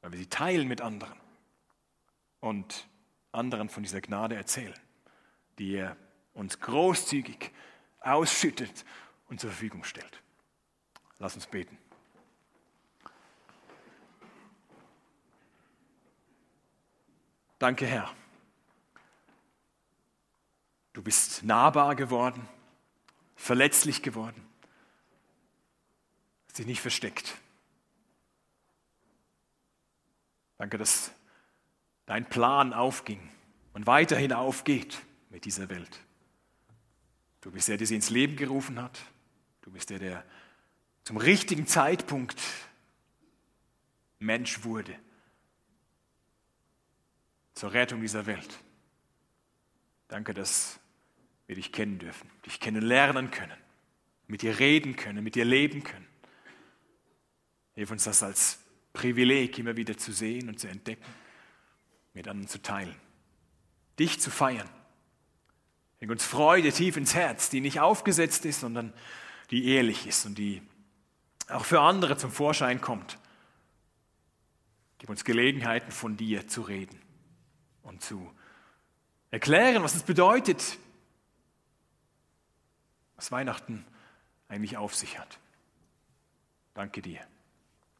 weil 0.00 0.12
wir 0.12 0.18
sie 0.18 0.26
teilen 0.26 0.66
mit 0.68 0.80
anderen 0.80 1.18
und 2.40 2.88
anderen 3.30 3.68
von 3.68 3.82
dieser 3.82 4.00
Gnade 4.00 4.34
erzählen 4.34 4.74
die 5.58 5.74
er 5.74 5.96
uns 6.34 6.60
großzügig 6.60 7.50
ausschüttet 8.00 8.84
und 9.28 9.40
zur 9.40 9.50
Verfügung 9.50 9.84
stellt. 9.84 10.22
Lass 11.18 11.34
uns 11.34 11.46
beten. 11.46 11.76
Danke, 17.58 17.86
Herr. 17.86 18.14
Du 20.92 21.02
bist 21.02 21.42
nahbar 21.42 21.96
geworden, 21.96 22.48
verletzlich 23.38 24.02
geworden, 24.02 24.44
hast 26.48 26.58
dich 26.58 26.66
nicht 26.66 26.82
versteckt. 26.82 27.38
Danke, 30.58 30.76
dass 30.76 31.12
dein 32.04 32.28
Plan 32.28 32.74
aufging 32.74 33.20
und 33.72 33.86
weiterhin 33.86 34.32
aufgeht 34.32 34.98
mit 35.30 35.44
dieser 35.44 35.70
Welt. 35.70 36.00
Du 37.40 37.52
bist 37.52 37.68
der, 37.68 37.76
der 37.76 37.86
sie 37.86 37.94
ins 37.94 38.10
Leben 38.10 38.36
gerufen 38.36 38.82
hat. 38.82 38.98
Du 39.62 39.70
bist 39.70 39.90
der, 39.90 40.00
der 40.00 40.24
zum 41.04 41.16
richtigen 41.16 41.66
Zeitpunkt 41.66 42.42
Mensch 44.18 44.64
wurde. 44.64 44.98
Zur 47.54 47.72
Rettung 47.72 48.00
dieser 48.00 48.26
Welt. 48.26 48.58
Danke, 50.08 50.34
dass 50.34 50.77
wir 51.48 51.56
dich 51.56 51.72
kennen 51.72 51.98
dürfen, 51.98 52.30
dich 52.46 52.60
kennenlernen 52.60 53.32
können, 53.32 53.58
mit 54.28 54.42
dir 54.42 54.60
reden 54.60 54.94
können, 54.94 55.24
mit 55.24 55.34
dir 55.34 55.44
leben 55.44 55.82
können. 55.82 56.06
Hilf 57.74 57.90
uns 57.90 58.04
das 58.04 58.22
als 58.22 58.60
Privileg 58.92 59.58
immer 59.58 59.76
wieder 59.76 59.96
zu 59.96 60.12
sehen 60.12 60.48
und 60.48 60.60
zu 60.60 60.68
entdecken, 60.68 61.04
mit 62.14 62.28
anderen 62.28 62.48
zu 62.48 62.62
teilen, 62.62 62.94
dich 63.98 64.20
zu 64.20 64.30
feiern 64.30 64.68
Schenk 65.98 66.12
uns 66.12 66.24
Freude 66.24 66.72
tief 66.72 66.96
ins 66.96 67.14
Herz, 67.14 67.50
die 67.50 67.60
nicht 67.60 67.80
aufgesetzt 67.80 68.44
ist, 68.44 68.60
sondern 68.60 68.92
die 69.50 69.68
ehrlich 69.68 70.06
ist 70.06 70.26
und 70.26 70.38
die 70.38 70.62
auch 71.48 71.64
für 71.64 71.80
andere 71.80 72.16
zum 72.16 72.30
Vorschein 72.30 72.80
kommt. 72.80 73.18
Gib 74.98 75.10
uns 75.10 75.24
Gelegenheiten, 75.24 75.90
von 75.90 76.16
dir 76.16 76.46
zu 76.46 76.62
reden 76.62 77.00
und 77.82 78.02
zu 78.02 78.30
erklären, 79.30 79.82
was 79.82 79.94
es 79.94 80.02
bedeutet, 80.02 80.78
was 83.18 83.30
Weihnachten 83.32 83.84
eigentlich 84.48 84.78
auf 84.78 84.94
sich 84.94 85.18
hat. 85.18 85.38
Danke 86.72 87.02
dir 87.02 87.20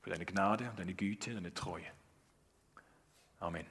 für 0.00 0.10
deine 0.10 0.24
Gnade 0.24 0.70
und 0.70 0.78
deine 0.78 0.94
Güte, 0.94 1.34
deine 1.34 1.52
Treue. 1.52 1.84
Amen. 3.40 3.66